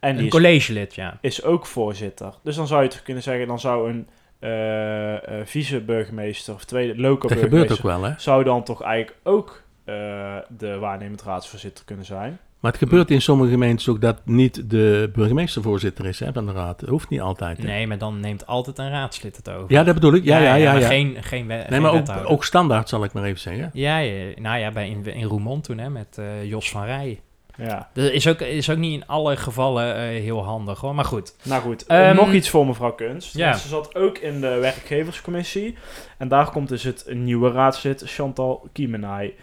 [0.00, 1.18] En die Een collegelid, ja.
[1.20, 2.34] is ook voorzitter.
[2.42, 4.08] Dus dan zou je toch kunnen zeggen, dan zou een
[4.40, 7.90] eh, eh, vice-burgemeester of tweede local Dat gebeurt burgemeester...
[7.90, 8.14] ook wel, hè?
[8.18, 12.38] zou dan toch eigenlijk ook eh, de waarnemend raadsvoorzitter kunnen zijn.
[12.60, 16.52] Maar het gebeurt in sommige gemeentes ook dat niet de burgemeester-voorzitter is hè, van de
[16.52, 16.80] raad.
[16.80, 17.58] Dat hoeft niet altijd.
[17.58, 17.64] hè.
[17.64, 19.72] Nee, maar dan neemt altijd een raadslid het over.
[19.72, 20.24] Ja, dat bedoel ik.
[20.24, 20.72] Ja, ja, ja.
[20.72, 20.86] maar ja.
[20.88, 23.70] geen, geen, nee, geen maar ook, standaard zal ik maar even zeggen.
[23.72, 27.20] Ja, ja, nou ja, bij in, in Roermond toen, hè, met eh, Jos van Rij.
[27.56, 27.88] Ja.
[27.92, 30.94] Dat is ook, is ook niet in alle gevallen eh, heel handig hoor.
[30.94, 31.34] Maar goed.
[31.42, 33.34] Nou goed, Ehm, nog iets voor mevrouw Kunst.
[33.36, 33.52] ja.
[33.52, 35.76] Ze zat ook in de werkgeverscommissie.
[36.18, 39.34] En daar komt dus het nieuwe raadslid Chantal Kiemenay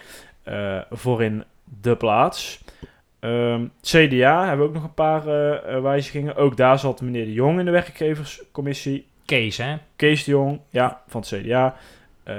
[0.44, 1.44] eh, voor in
[1.82, 2.60] de plaats.
[3.28, 6.36] Ehm, CDA hebben we ook nog een paar eh, eh, wijzigingen.
[6.36, 9.06] Ook daar zat meneer De Jong in de werkgeverscommissie.
[9.26, 9.78] Kees hè?
[9.96, 11.76] Kees de Jong, ja, van het CDA.
[12.24, 12.36] Eh,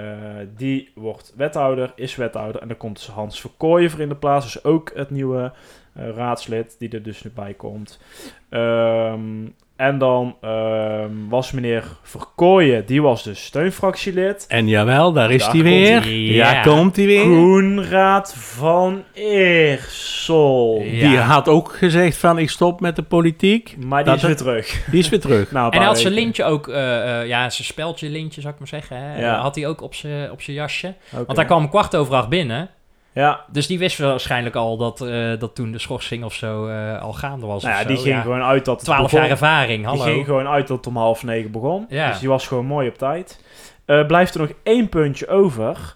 [0.56, 2.60] die wordt wethouder, is wethouder.
[2.60, 4.44] En dan komt Hans Verkooyen voor in de plaats.
[4.44, 5.52] Dus ook het nieuwe
[5.94, 8.00] raadslid die er dus nu bij komt.
[8.48, 9.46] Ehm,
[9.78, 14.44] en dan ehm, was meneer Verkooyen, die was dus steunfractielid.
[14.48, 16.08] En jawel, daar is hij weer.
[16.08, 16.60] Ja, Ja.
[16.62, 17.22] komt hij weer.
[17.22, 20.78] Koenraad van Eersel.
[20.90, 23.76] Die had ook gezegd van ik stop met de politiek.
[23.86, 24.84] Maar die Dat is weer het- terug.
[24.90, 25.50] Die is weer terug.
[25.58, 28.58] Nou, En hij had zijn lintje ook, eh, eh, ja, zijn speldje lintje zou ik
[28.58, 28.96] maar zeggen.
[28.96, 29.20] Hè?
[29.20, 29.38] Ja.
[29.40, 30.94] Had hij ook op zijn op zijn jasje.
[31.10, 32.70] Want hij kwam kwart over acht binnen.
[33.18, 33.44] Ja.
[33.52, 37.12] Dus die wist waarschijnlijk al dat, eh, dat toen de schorsing of zo eh, al
[37.12, 37.62] gaande was.
[37.62, 38.02] Nou ja, die zo.
[38.02, 38.20] ging Ja.
[38.22, 39.20] gewoon uit dat het 12 begon.
[39.20, 40.04] jaar ervaring, hallo.
[40.04, 41.86] Die ging gewoon uit dat het om half negen begon.
[41.88, 42.08] Ja.
[42.08, 43.44] Dus die was gewoon mooi op tijd.
[43.84, 45.94] Eh, blijft er nog één puntje over.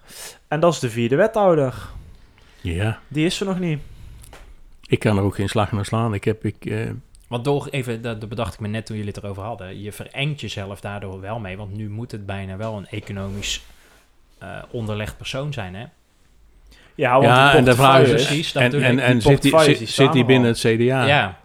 [0.49, 1.75] En dat is de vierde wethouder.
[2.61, 3.81] Ja, Die is er nog niet.
[4.87, 6.15] ik kan er ook geen slag naar slaan.
[6.15, 6.91] Ik heb, ik, eh,
[7.29, 9.81] Want door even, dat, dat bedacht ik me net toen jullie het erover hadden.
[9.83, 11.57] Je verengt jezelf daardoor wel mee.
[11.57, 13.63] Want nu moet het bijna wel een economisch
[14.39, 15.85] eh, onderlegd persoon zijn, hè?
[16.95, 19.01] Ja, want ja die en de vraag is, precies, en, en, ik.
[19.01, 21.05] en Die zit, die, zit, die zit die staan binnen het CDA?
[21.05, 21.39] Ja.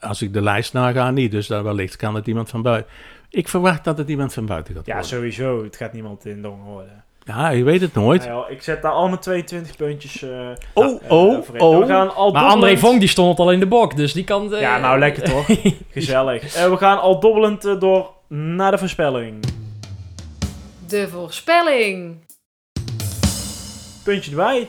[0.00, 1.30] Als ik de lijst naga, niet.
[1.30, 2.92] Dus daar wellicht kan het iemand van buiten.
[3.30, 5.10] Ik verwacht dat het iemand van buiten gaat Ja, worden.
[5.10, 5.62] sowieso.
[5.64, 7.04] Het gaat niemand in Dongen worden.
[7.24, 8.26] Ja, je weet het nooit.
[8.26, 10.28] Nou ja, ik zet daar al mijn 22 puntjes eh
[10.74, 11.60] Oh, eh, oh, voor in.
[11.60, 11.78] oh.
[11.78, 14.54] We gaan al Maar André die stond al in de bok, dus die kan...
[14.54, 15.46] eh, Ja, nou lekker toch?
[15.92, 16.54] Gezellig.
[16.54, 19.44] Eh, we gaan al dobbelend eh, door naar de voorspelling.
[20.88, 22.16] De voorspelling.
[24.04, 24.68] Puntje erbij.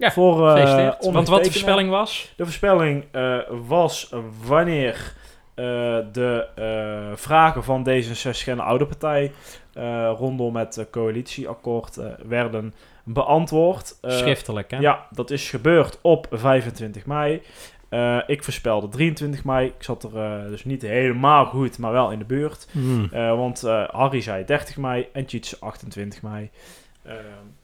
[0.00, 0.92] Ja, voor eh.
[1.00, 2.32] Want wat de voorspelling was?
[2.36, 4.12] De voorspelling eh, was
[4.46, 5.12] wanneer
[5.54, 5.64] eh,
[6.12, 9.32] de eh, vragen van D66 en de oude partij
[9.72, 12.74] eh, rondom het coalitieakkoord eh, werden
[13.04, 13.98] beantwoord.
[14.00, 14.78] Eh, Schriftelijk, hè?
[14.78, 17.42] Ja, dat is gebeurd op 25 mei.
[17.88, 19.66] Eh, ik voorspelde 23 mei.
[19.66, 22.68] Ik zat er dus niet helemaal goed, maar wel in de buurt.
[22.72, 23.08] Hmm.
[23.12, 26.50] Eh, want eh, Harry zei 30 mei en Tjitse 28 mei.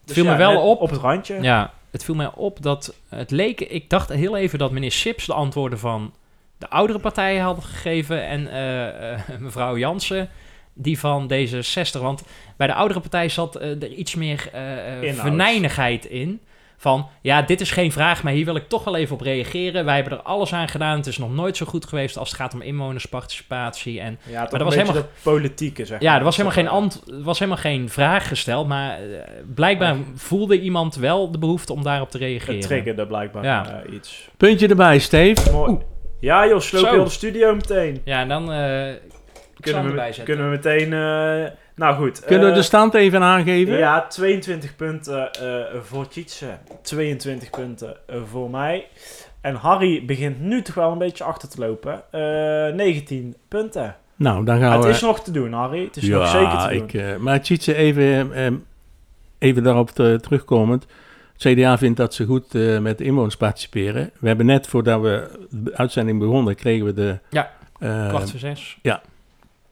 [0.05, 0.81] Dus viel ja, me wel op.
[0.81, 1.41] Op het randje.
[1.41, 3.61] Ja, het viel mij op dat het leek...
[3.61, 6.13] Ik dacht heel even dat meneer Sips de antwoorden van
[6.57, 8.27] de oudere partijen had gegeven...
[8.27, 10.29] en eh, eh, mevrouw Jansen
[10.73, 12.01] die van D66.
[12.01, 12.23] Want
[12.57, 14.49] bij de oudere partij zat eh, er iets meer
[15.01, 15.15] Inhoud.
[15.15, 16.41] venijnigheid in.
[16.79, 19.85] Van, ja, dit is geen vraag, maar hier wil ik toch wel even op reageren.
[19.85, 20.97] Wij hebben er alles aan gedaan.
[20.97, 23.99] Het is nog nooit zo goed geweest als het gaat om inwonersparticipatie.
[23.99, 26.57] En, Ja, maar toch er een was helemaal, dat politieke, zeg ja, er was helemaal,
[26.57, 28.67] geen Dat, ant, was helemaal geen vraag gesteld.
[28.67, 29.19] Maar eh,
[29.55, 32.55] blijkbaar voelde iemand wel de behoefte om daarop te reageren.
[32.55, 33.83] Het triggerde blijkbaar Ja.
[33.85, 34.29] eh, iets.
[34.37, 35.51] Puntje erbij, Steve.
[35.51, 35.77] Mooi.
[36.19, 38.01] Ja joh, sloop heel de studio meteen.
[38.03, 38.93] Ja, en dan eh
[39.59, 40.23] Kunnen we, erbij zetten.
[40.35, 40.93] kunnen we meteen...
[41.77, 42.25] eh, nou goed.
[42.25, 43.77] Kunnen we eh, de stand even aangeven?
[43.77, 46.47] Ja, 22 punten eh, voor Tjitse,
[46.81, 48.87] 22 punten eh, voor mij.
[49.41, 52.01] En Harry begint nu toch wel een beetje achter te lopen.
[52.11, 53.95] Eh 19 punten.
[54.15, 54.89] Nou, dan gaan het we...
[54.89, 55.83] is nog te doen, Harry.
[55.83, 56.83] Het is nog zeker te doen.
[56.83, 58.51] Ik, eh, maar Tjitse, even, eh,
[59.39, 60.85] even daarop te- terugkomend.
[61.37, 64.11] Het CDA vindt dat ze goed eh, met de inwoners participeren.
[64.19, 67.19] We hebben net voordat we de uitzending begonnen, kregen we de...
[67.29, 68.77] Ja, eh, kwart voor zes.
[68.81, 69.01] Ja,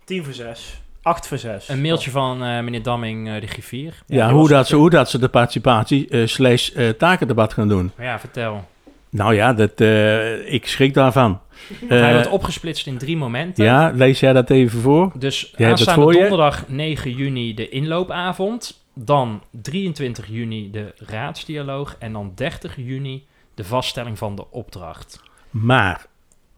[0.04, 0.82] 10 voor 6.
[1.06, 1.70] 8 voor 6.
[1.70, 4.04] Een mailtje van eh, meneer Damming, eh, de griffier.
[4.08, 7.92] ja, hoe, dat ze, hoe dat ze de participatie eh, slash eh, takendebat gaan doen.
[8.00, 8.64] Ja, vertel.
[9.10, 11.40] Nou ja, dat, eh, ik schrik daarvan.
[11.88, 13.64] Hij Eh, wordt opgesplitst in drie momenten.
[13.66, 15.12] ja, lees jij dat even voor?
[15.16, 16.20] Dus Jij aanstaande je?
[16.20, 18.84] donderdag 9 juni de inloopavond.
[18.94, 21.96] Dan 23 juni de raadsdialoog.
[22.00, 25.22] En dan 30 juni de vaststelling van de opdracht.
[25.50, 26.06] Maar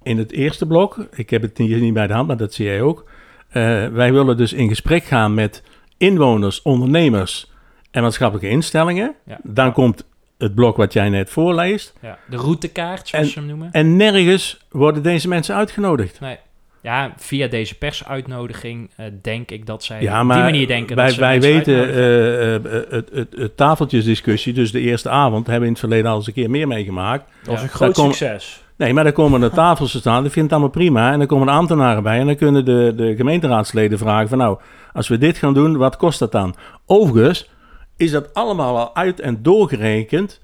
[0.03, 2.65] in het eerste blok, ik heb het hier niet bij de hand, maar dat zie
[2.65, 3.09] jij ook.
[3.49, 5.63] Eh, wij willen dus in gesprek gaan met
[5.97, 7.51] inwoners, ondernemers
[7.91, 9.15] en maatschappelijke instellingen.
[9.25, 9.39] Ja.
[9.43, 10.05] Dan komt
[10.37, 11.93] het blok wat jij net voorleest.
[12.01, 13.71] Ja, de routekaart, zoals En, ze hem noemen.
[13.71, 16.19] en nergens worden deze mensen uitgenodigd.
[16.19, 16.37] Nee.
[16.81, 21.05] Ja, via deze persuitnodiging eh, denk ik dat zij Ja, op die manier denken wij,
[21.05, 25.59] dat ze wij weten, eh, eh, het, het, het tafeltjesdiscussie, dus de eerste avond, hebben
[25.59, 27.25] we in het verleden al eens een keer meer meegemaakt.
[27.43, 28.63] Dat was een groot succes.
[28.77, 30.25] Nee, maar dan komen de tafels te staan.
[30.25, 31.11] Ik vind het allemaal prima.
[31.11, 32.19] En dan komen de ambtenaren bij.
[32.19, 34.37] En dan kunnen de, de gemeenteraadsleden vragen van...
[34.37, 34.57] nou,
[34.93, 36.55] als we dit gaan doen, wat kost dat dan?
[36.85, 37.49] Overigens
[37.97, 40.39] is dat allemaal al uit en doorgerekend...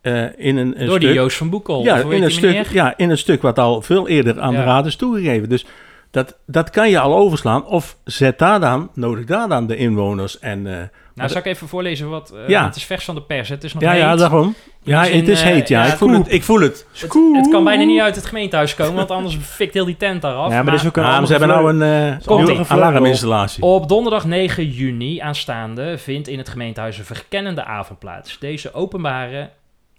[0.00, 2.66] eh, in een, een Door die stuk- Joost van Boekel, Ja, in een die stuk,
[2.66, 5.48] ja, in een stuk wat al veel eerder aan de raad is toegegeven.
[5.48, 5.66] Dus
[6.12, 7.66] Dat, dat kan je al overslaan.
[7.66, 10.66] Of zet daar dan, nodig daar dan de inwoners en...
[10.66, 12.30] eh, Nou, zal ik even voorlezen wat...
[12.30, 12.64] eh, Ja.
[12.64, 14.00] Het is vers van de pers, het is nog ja, heet.
[14.00, 14.54] ja, daarom.
[14.82, 15.84] Ja, In het is eh, heet, ja.
[15.84, 16.86] ja, ik, voel het, ik voel het.
[16.92, 20.22] Het, het kan bijna niet uit het gemeentehuis komen, want anders fikt heel die tent
[20.22, 20.50] daar af.
[20.52, 21.82] Ja, maar er is ook een maar ze hebben nou een
[22.12, 22.64] eh, vleugel.
[22.76, 23.62] alarminstallatie.
[23.62, 28.38] Op donderdag 9 juni aanstaande vindt in het gemeentehuis een verkennende avond plaats.
[28.38, 29.50] Deze, openbare,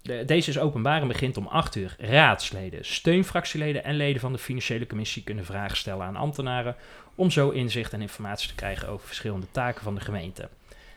[0.04, 1.94] de- deze is openbaar en begint om 8 uur.
[1.98, 6.76] Raadsleden, steunfractieleden en leden van de financiële commissie kunnen vragen stellen aan ambtenaren
[7.14, 10.48] om zo inzicht en informatie te krijgen over verschillende taken van de gemeente.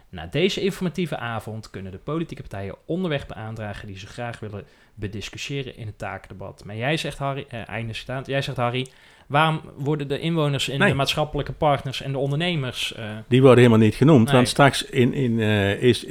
[0.10, 5.78] Na deze informatieve avond kunnen de politieke partijen onderweg beaandragen die ze graag willen bediscussiëren
[5.78, 6.64] in het takendebat.
[6.66, 7.94] Maar jij zegt, Harry, eh, einde
[8.26, 8.88] jij zegt, Harry,
[9.28, 10.90] waarom worden de inwoners en Nee.
[10.90, 12.94] de maatschappelijke partners en de ondernemers...
[12.94, 14.36] eh, Die worden helemaal niet genoemd, Nee.
[14.36, 16.04] want straks in, in, eh, is,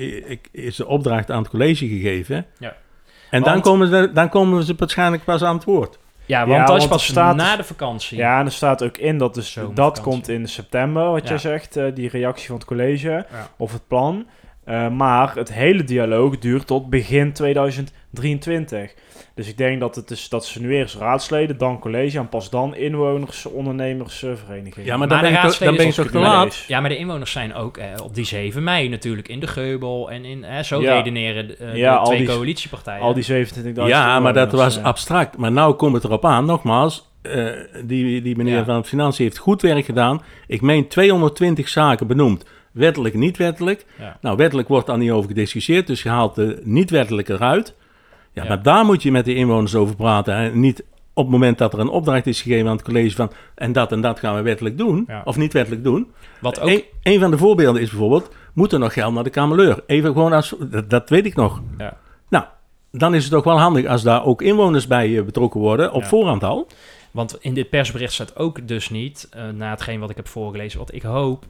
[0.53, 2.47] is de opdracht aan het college gegeven.
[2.59, 2.77] Ja.
[3.31, 5.99] En dan komen, ze, dan komen ze waarschijnlijk pas aan het woord.
[6.27, 8.19] Ja, want dat is want pas staat na de vakantie.
[8.19, 11.29] Ja, en er staat ook in dat dus dat komt in september, wat Ja.
[11.29, 13.27] jij zegt, eh, die reactie van het college Ja.
[13.57, 14.27] of het plan.
[14.67, 18.95] Eh, maar het hele dialoog duurt tot begin 2023.
[19.35, 22.51] Dus ik denk dat, het is, dat ze nu eerst raadsleden, dan college en pas
[22.51, 24.87] dan inwoners, ondernemers, eh, verenigingen.
[24.89, 26.37] Ja, maar dan ben je toch- raadsleden dan ben je zoals toch ik te het
[26.45, 26.53] laat?
[26.55, 26.67] lees.
[26.67, 30.11] Ja, maar de inwoners zijn ook eh, op die 7 mei natuurlijk in de Geubel
[30.11, 30.95] en in, hè, zo Ja.
[30.97, 33.03] redeneren eh, Ja, de twee die- coalitiepartijen.
[33.03, 34.85] al die 27.000 Ja, maar dat was eh.
[34.85, 35.37] abstract.
[35.37, 37.47] Maar nou komt het erop aan, nogmaals, eh,
[37.85, 38.65] die, die meneer Ja.
[38.65, 40.23] van Financiën heeft goed werk gedaan.
[40.47, 42.45] Ik meen 220 zaken benoemd.
[42.77, 43.87] Wettelijk, niet wettelijk.
[43.99, 44.17] Ja.
[44.21, 47.75] Nou, wettelijk wordt daar niet over gediscussieerd, dus je haalt de niet wettelijk eruit.
[48.33, 48.49] Ja, Ja.
[48.49, 50.35] maar daar moet je met de inwoners over praten.
[50.35, 53.31] En niet op het moment dat er een opdracht is gegeven aan het college van...
[53.55, 55.23] en dat en dat gaan we wettelijk doen, Ja.
[55.25, 56.11] of niet wettelijk doen.
[56.41, 56.69] Wat ook...
[56.69, 58.29] Een, een van de voorbeelden is bijvoorbeeld...
[58.53, 59.83] moet er nog geld naar de kameleur?
[59.87, 60.55] Even gewoon als...
[60.61, 61.63] Dat, dat weet ik nog.
[61.79, 61.97] Ja.
[62.29, 62.45] Nou,
[62.93, 65.93] dan is het ook wel handig als daar ook inwoners bij eh, betrokken worden...
[65.93, 66.09] op Ja.
[66.09, 66.67] voorhand al.
[67.11, 70.79] Want in dit persbericht staat ook dus niet, eh, na hetgeen wat ik heb voorgelezen,
[70.79, 71.45] wat ik hoop,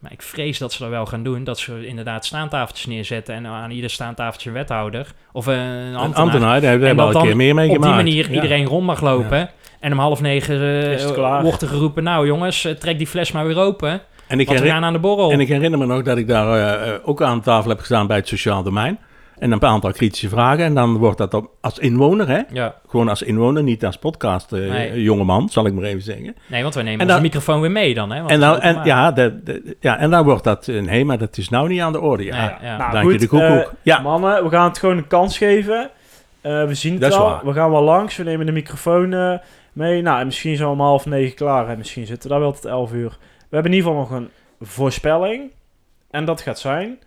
[0.00, 3.46] maar ik vrees dat ze dat wel gaan doen, dat ze inderdaad staantafeltjes neerzetten en
[3.46, 6.14] aan ieder staantafeltje een wethouder of een Een ambtenaar.
[6.24, 8.02] ambtenaar, daar hebben we al een keer meer mee op die gemaakt.
[8.04, 8.34] manier Ja.
[8.34, 9.50] iedereen rond mag lopen.
[9.80, 11.42] En om half negen klaar?
[11.42, 14.82] wordt er geroepen, nou jongens, eh, trek die fles maar weer open, En ik, herinner,
[14.82, 15.30] aan de borrel.
[15.30, 18.16] en ik herinner me nog dat ik daar eh, ook aan tafel heb gestaan bij
[18.16, 18.98] het sociaal domein.
[19.40, 20.64] En een aantal kritische vragen.
[20.64, 22.40] En dan wordt dat op, als inwoner, hè?
[22.52, 25.02] ja, Gewoon als inwoner, niet als podcast eh, Nee.
[25.02, 26.36] jongeman, zal ik maar even zeggen.
[26.46, 28.18] nee, want wij nemen dan- microfoon weer mee dan, hè?
[28.18, 31.18] want En dan, en, ja, de, de- ja, en dan wordt dat, eh, nee, maar
[31.18, 32.24] dat is nou niet aan de orde.
[32.24, 32.76] Ja, Nee, ja.
[32.76, 33.48] Nou, dank je de koekoek.
[33.48, 35.90] eh, ja, Mannen, we gaan het gewoon een kans geven.
[36.40, 37.40] Eh, we zien het Dat waar.
[37.46, 38.16] We gaan wel langs.
[38.16, 39.08] We nemen de microfoon
[39.72, 40.02] mee.
[40.02, 41.68] Nou, en misschien zijn we om half negen klaar.
[41.68, 43.08] En misschien zitten we daar wel tot elf uur.
[43.18, 44.30] We hebben in ieder geval nog een
[44.60, 45.50] voorspelling.
[46.10, 46.98] En dat gaat zijn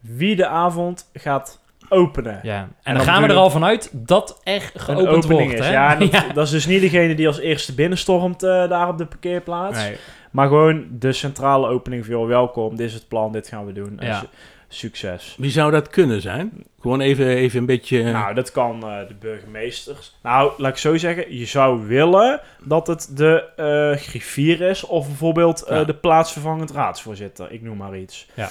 [0.00, 2.40] wie de avond gaat openen.
[2.42, 5.58] Ja, en, dan dan gaan we er al vanuit dat er Een geopend opening wordt,
[5.60, 5.66] is.
[5.66, 5.72] hè?
[5.72, 6.24] Ja, dat, Ja.
[6.32, 9.78] dat is dus niet degene die als eerste binnenstormt eh, daar op de parkeerplaats.
[9.78, 9.96] Nee.
[10.30, 13.72] Maar gewoon de centrale opening van joh, welkom, dit is het plan, dit gaan we
[13.72, 13.96] doen.
[14.00, 14.18] Ja.
[14.18, 14.26] su-
[14.68, 15.34] succes.
[15.38, 16.52] wie zou dat kunnen zijn?
[16.80, 18.02] Gewoon even, even een beetje...
[18.02, 20.16] Nou, dat kan eh, de burgemeesters.
[20.22, 25.06] Nou, laat ik zo zeggen, je zou willen dat het de eh, griffier is of
[25.06, 25.84] bijvoorbeeld eh, Ja.
[25.84, 27.52] de plaatsvervangend raadsvoorzitter.
[27.52, 28.28] Ik noem maar iets.
[28.34, 28.48] Ja.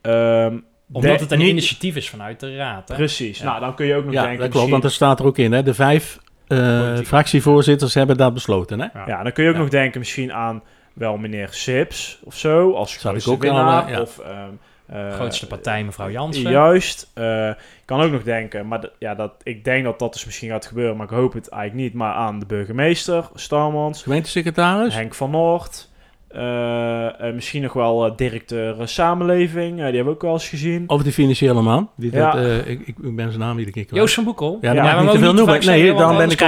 [0.00, 0.58] Ehm,
[0.92, 2.94] Omdat de- het een niet- initiatief is vanuit de raad, hè?
[2.94, 3.38] Precies.
[3.38, 3.44] Ja.
[3.44, 4.40] Nou, dan kun je ook nog ja, denken...
[4.40, 5.52] dat klopt, want er staat er ook in.
[5.52, 5.62] Hè?
[5.62, 8.80] De vijf eh, fractievoorzitters hebben dat besloten.
[8.80, 8.86] Hè?
[8.94, 9.04] Ja.
[9.06, 9.60] Ja, dan kun je ook Ja.
[9.62, 10.62] nog denken misschien aan
[10.92, 13.86] wel meneer Sips of zo, als Zou ik grootste ook winnaar.
[13.86, 14.00] eh, ja.
[14.00, 14.48] Of, ehm,
[14.86, 16.50] eh, Grootste partij, mevrouw Jansen.
[16.50, 17.10] Juist.
[17.14, 20.50] eh, ik kan ook nog denken, maar ja, dat, ik denk dat dat dus misschien
[20.50, 21.94] gaat gebeuren, maar ik hoop het eigenlijk niet.
[21.94, 24.94] Maar aan de burgemeester, Starmans, Gemeentesecretaris?
[24.94, 25.89] Henk van Noort.
[26.30, 30.84] Eh, misschien nog wel eh, directeur eh, samenleving, die hebben we ook wel eens gezien.
[30.88, 31.90] Of de financiële man.
[31.96, 32.30] Die Ja.
[32.30, 34.00] dat, ik, ik ben zijn naam iedere keer kwijt.
[34.02, 34.58] Joost van Boekel.
[34.60, 35.66] Ja, dan Ja, mag ik we niet te veel noemen.
[35.66, 36.38] Nee, dan ben ik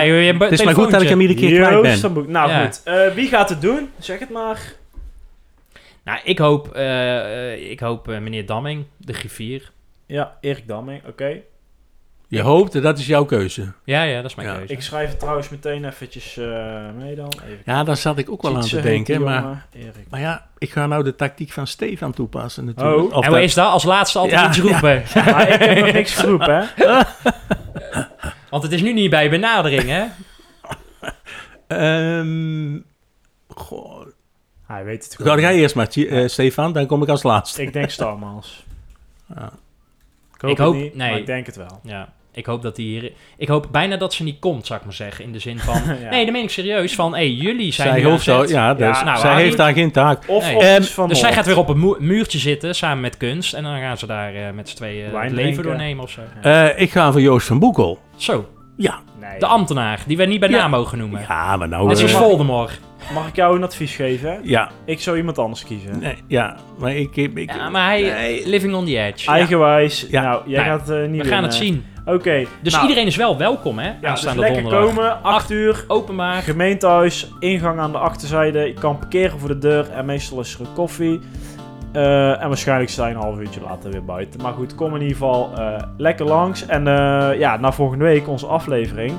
[0.41, 1.91] Het is maar goed dat ik hem iedere keer kwijt ben.
[1.91, 2.65] Joost van Boek- Nou Ja.
[2.65, 3.89] goed, eh, wie gaat het doen?
[3.99, 4.73] Zeg het maar.
[6.05, 6.77] Nou, ik hoop,
[7.69, 9.71] ik hoop meneer Damming, de griffier.
[10.07, 11.41] Ja, Erik Damming, oké.
[12.33, 13.73] Je hoopt, dat is jouw keuze.
[13.85, 14.55] Ja, ja, dat is mijn Ja.
[14.57, 14.73] keuze.
[14.73, 16.47] Ik schrijf het trouwens meteen eventjes eh,
[16.99, 17.33] mee dan.
[17.45, 19.23] Even Ja, daar zat ik ook wel aan te denken.
[19.23, 20.07] Maar, Erik.
[20.11, 22.97] maar ja, ik ga nou de tactiek van Stefan toepassen natuurlijk.
[23.03, 23.17] Oh.
[23.17, 23.67] Of en dat- is dat?
[23.71, 25.03] Als laatste altijd Ja, iets roepen.
[25.33, 26.85] Maar ik heb nog niks geroepen, hè?
[28.51, 30.05] Want het is nu niet bij benadering, hè?
[31.67, 32.79] Ehm,
[33.49, 34.07] goh.
[34.67, 35.41] Hij weet het Ga gewoon.
[35.41, 37.63] jij eerst maar, eh, Stefan, dan kom ik als laatste.
[37.63, 38.65] Ik denk Starmans.
[39.37, 39.53] Ja.
[40.35, 41.11] Ik hoop, Ik het hoop- niet, nee.
[41.11, 41.81] maar ik denk het wel.
[41.83, 43.13] Ja, ik hoop dat die hier...
[43.37, 45.25] Ik hoop bijna dat ze niet komt, zou ik maar zeggen.
[45.25, 45.81] In de zin van...
[46.03, 46.11] Ja.
[46.11, 46.95] Nee, dat meen ik serieus.
[46.95, 49.91] Van, hé, hey, jullie zijn Zij zo, ja, dus Ja, nou, zij heeft daar geen
[49.91, 50.25] taak.
[50.27, 50.57] Of, Nee.
[50.57, 53.17] of Ehm, iets van Dus zij gaat weer op een mu- muurtje zitten, samen met
[53.17, 53.55] kunst.
[53.55, 55.63] En dan gaan ze daar eh, met z'n tweeën Wijn het leven drinken.
[55.63, 56.21] doornemen of zo.
[56.43, 57.99] Eh, ik ga voor Joost van Boekel.
[58.17, 59.01] Zo, Ja.
[59.21, 59.39] Nee.
[59.39, 60.57] de ambtenaar, die we niet bij Ja.
[60.59, 61.21] naam mogen noemen.
[61.29, 61.87] Ja, maar nou...
[61.87, 62.81] Net zoals eh, Voldemort.
[63.15, 64.41] Mag ik jou een advies geven?
[64.43, 64.71] Ja.
[64.85, 65.99] Ik zou iemand anders kiezen.
[65.99, 67.17] Nee, ja, maar ik...
[67.17, 68.49] ik, ik Ja, maar hij, Nee.
[68.49, 69.31] living on the edge.
[69.31, 70.07] Eigenwijs.
[70.11, 70.23] Ja.
[70.23, 71.85] Nou, jij Nou, gaat niet We gaan het zien.
[72.07, 72.45] Oké.
[72.63, 73.91] Dus nou, iedereen is wel welkom, hè?
[74.01, 74.85] ja, dus lekker donderdag.
[74.95, 75.23] komen.
[75.23, 75.85] 8 uur.
[75.89, 76.43] Openbaar.
[76.43, 78.59] Gemeentehuis, ingang aan de achterzijde.
[78.59, 81.21] Je kan parkeren voor de deur en meestal is er een koffie.
[81.93, 84.43] Eh, en waarschijnlijk sta je een half uurtje later weer buiten.
[84.43, 86.67] Maar goed, kom in ieder geval eh, lekker langs.
[86.67, 89.13] En eh, ja, na volgende week onze aflevering.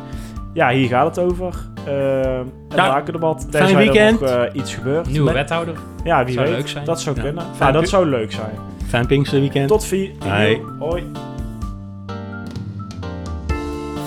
[0.54, 1.54] Ja, hier gaat het over.
[1.84, 3.40] Het Ja, zakendebat.
[3.50, 4.22] fijn Tenzij weekend.
[4.22, 5.08] er nog iets gebeurt.
[5.10, 5.76] Nieuwe Met- wethouder.
[6.04, 6.56] Ja, wie Zou weet.
[6.56, 6.86] leuk zijn.
[6.86, 7.22] Dat zou Ja.
[7.22, 7.44] kunnen.
[7.60, 8.56] Ja, dat zou leuk zijn.
[8.88, 9.68] Fijn Pinksterweekend.
[9.68, 10.12] Tot vier.
[10.28, 10.62] Hoi.
[10.80, 11.04] Hoi.